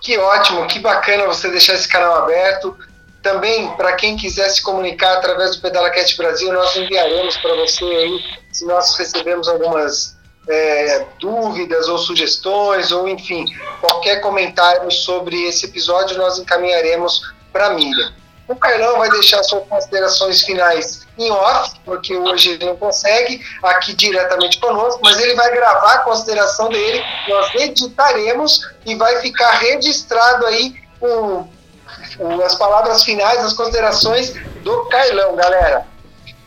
Que 0.01 0.17
ótimo, 0.19 0.67
que 0.69 0.79
bacana 0.79 1.27
você 1.27 1.51
deixar 1.51 1.75
esse 1.75 1.89
canal 1.89 2.23
aberto. 2.23 2.79
Também, 3.27 3.69
para 3.73 3.95
quem 3.95 4.17
quiser 4.17 4.49
se 4.51 4.62
comunicar 4.62 5.15
através 5.15 5.57
do 5.57 5.62
PedalaCast 5.62 6.17
Brasil, 6.17 6.53
nós 6.53 6.77
enviaremos 6.77 7.37
para 7.39 7.57
você 7.57 7.83
aí, 7.85 8.25
se 8.53 8.65
nós 8.65 8.95
recebemos 8.95 9.49
algumas 9.49 10.17
é, 10.49 11.05
dúvidas 11.19 11.89
ou 11.89 11.99
sugestões, 11.99 12.93
ou 12.93 13.09
enfim, 13.09 13.45
qualquer 13.81 14.21
comentário 14.21 14.89
sobre 14.93 15.43
esse 15.49 15.67
episódio, 15.67 16.17
nós 16.17 16.39
encaminharemos 16.39 17.21
para 17.53 17.67
a 17.67 17.71
Miriam. 17.71 18.12
O 18.47 18.55
Carlão 18.55 18.99
vai 18.99 19.11
deixar 19.11 19.43
suas 19.43 19.67
considerações 19.67 20.43
finais 20.43 21.05
em 21.19 21.29
off, 21.29 21.81
porque 21.85 22.17
hoje 22.17 22.51
ele 22.51 22.65
não 22.65 22.77
consegue 22.77 23.45
aqui 23.61 23.93
diretamente 23.93 24.61
conosco, 24.61 25.01
mas 25.03 25.19
ele 25.19 25.35
vai 25.35 25.51
gravar 25.51 25.95
a 25.95 25.99
consideração 26.05 26.69
dele, 26.69 27.03
nós 27.29 27.53
editaremos 27.57 28.61
e 28.85 28.95
vai 28.95 29.21
ficar 29.21 29.51
registrado 29.51 30.47
aí 30.47 30.77
o 31.01 31.56
as 32.44 32.55
palavras 32.55 33.02
finais, 33.02 33.44
as 33.44 33.52
considerações 33.52 34.35
do 34.62 34.85
Carlão, 34.87 35.37
galera. 35.37 35.87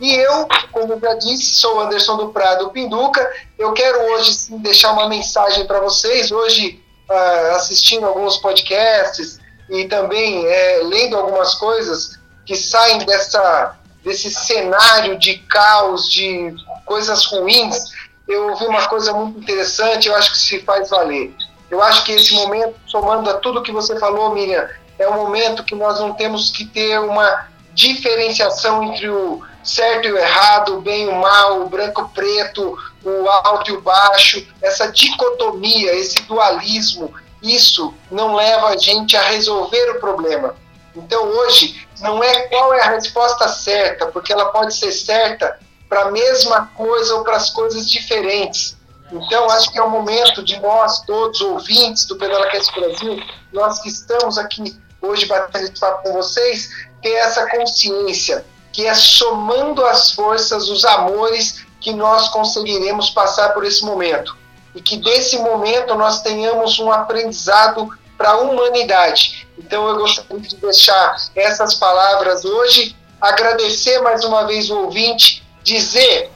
E 0.00 0.14
eu, 0.14 0.48
como 0.72 0.98
já 0.98 1.14
disse, 1.14 1.56
sou 1.56 1.80
Anderson 1.80 2.16
do 2.16 2.28
Prado 2.28 2.70
Pinduca. 2.70 3.30
Eu 3.58 3.72
quero 3.72 4.00
hoje 4.12 4.32
sim, 4.32 4.58
deixar 4.58 4.92
uma 4.92 5.08
mensagem 5.08 5.66
para 5.66 5.80
vocês. 5.80 6.32
Hoje, 6.32 6.82
uh, 7.08 7.54
assistindo 7.56 8.06
alguns 8.06 8.38
podcasts 8.38 9.38
e 9.68 9.84
também 9.84 10.46
é, 10.46 10.80
lendo 10.84 11.16
algumas 11.16 11.54
coisas 11.54 12.18
que 12.46 12.56
saem 12.56 12.98
dessa, 13.04 13.76
desse 14.02 14.30
cenário 14.30 15.18
de 15.18 15.38
caos, 15.50 16.10
de 16.10 16.54
coisas 16.86 17.26
ruins, 17.26 17.92
eu 18.26 18.50
ouvi 18.50 18.66
uma 18.66 18.86
coisa 18.88 19.12
muito 19.12 19.38
interessante, 19.38 20.08
eu 20.08 20.14
acho 20.14 20.32
que 20.32 20.38
se 20.38 20.60
faz 20.60 20.88
valer. 20.88 21.34
Eu 21.70 21.80
acho 21.82 22.04
que 22.04 22.12
esse 22.12 22.34
momento, 22.34 22.74
somando 22.86 23.30
a 23.30 23.34
tudo 23.34 23.62
que 23.62 23.70
você 23.70 23.98
falou, 23.98 24.34
Miriam, 24.34 24.68
é 25.00 25.08
um 25.08 25.14
momento 25.14 25.64
que 25.64 25.74
nós 25.74 25.98
não 25.98 26.12
temos 26.12 26.50
que 26.50 26.64
ter 26.64 27.00
uma 27.00 27.48
diferenciação 27.72 28.82
entre 28.84 29.08
o 29.08 29.42
certo 29.64 30.08
e 30.08 30.12
o 30.12 30.18
errado, 30.18 30.76
o 30.76 30.80
bem 30.80 31.04
e 31.04 31.08
o 31.08 31.16
mal, 31.16 31.62
o 31.62 31.68
branco 31.68 32.00
e 32.00 32.04
o 32.04 32.08
preto, 32.08 32.78
o 33.02 33.28
alto 33.28 33.70
e 33.70 33.74
o 33.74 33.80
baixo, 33.80 34.46
essa 34.62 34.90
dicotomia, 34.92 35.94
esse 35.94 36.22
dualismo 36.22 37.12
isso 37.42 37.94
não 38.10 38.34
leva 38.34 38.68
a 38.68 38.76
gente 38.76 39.16
a 39.16 39.22
resolver 39.22 39.90
o 39.92 40.00
problema. 40.00 40.54
Então 40.94 41.24
hoje 41.24 41.86
não 42.00 42.22
é 42.22 42.48
qual 42.48 42.74
é 42.74 42.82
a 42.82 42.90
resposta 42.90 43.48
certa, 43.48 44.06
porque 44.06 44.32
ela 44.32 44.46
pode 44.46 44.74
ser 44.74 44.92
certa 44.92 45.58
para 45.88 46.02
a 46.02 46.10
mesma 46.10 46.66
coisa 46.76 47.14
ou 47.16 47.24
para 47.24 47.36
as 47.36 47.50
coisas 47.50 47.88
diferentes. 47.88 48.76
Então, 49.12 49.50
acho 49.50 49.72
que 49.72 49.78
é 49.78 49.82
o 49.82 49.90
momento 49.90 50.40
de 50.40 50.60
nós, 50.60 51.00
todos 51.00 51.40
ouvintes 51.40 52.04
do 52.04 52.16
PedalaCast 52.16 52.72
Brasil, 52.78 53.20
nós 53.52 53.80
que 53.80 53.88
estamos 53.88 54.38
aqui 54.38 54.80
hoje 55.00 55.26
batendo 55.26 55.64
esse 55.64 55.80
papo 55.80 56.02
com 56.02 56.12
vocês, 56.12 56.70
ter 57.02 57.12
essa 57.12 57.46
consciência 57.48 58.44
que 58.72 58.86
é 58.86 58.94
somando 58.94 59.84
as 59.84 60.12
forças, 60.12 60.68
os 60.68 60.84
amores, 60.84 61.64
que 61.80 61.92
nós 61.92 62.28
conseguiremos 62.28 63.10
passar 63.10 63.52
por 63.52 63.64
esse 63.64 63.84
momento. 63.84 64.36
E 64.74 64.80
que 64.80 64.96
desse 64.98 65.38
momento 65.38 65.94
nós 65.94 66.22
tenhamos 66.22 66.78
um 66.78 66.92
aprendizado 66.92 67.88
para 68.16 68.30
a 68.30 68.38
humanidade. 68.38 69.48
Então 69.58 69.88
eu 69.88 69.96
gostaria 69.96 70.38
de 70.38 70.56
deixar 70.56 71.16
essas 71.34 71.74
palavras 71.74 72.44
hoje, 72.44 72.94
agradecer 73.20 74.00
mais 74.00 74.24
uma 74.24 74.46
vez 74.46 74.70
o 74.70 74.76
ouvinte, 74.82 75.42
dizer 75.62 76.30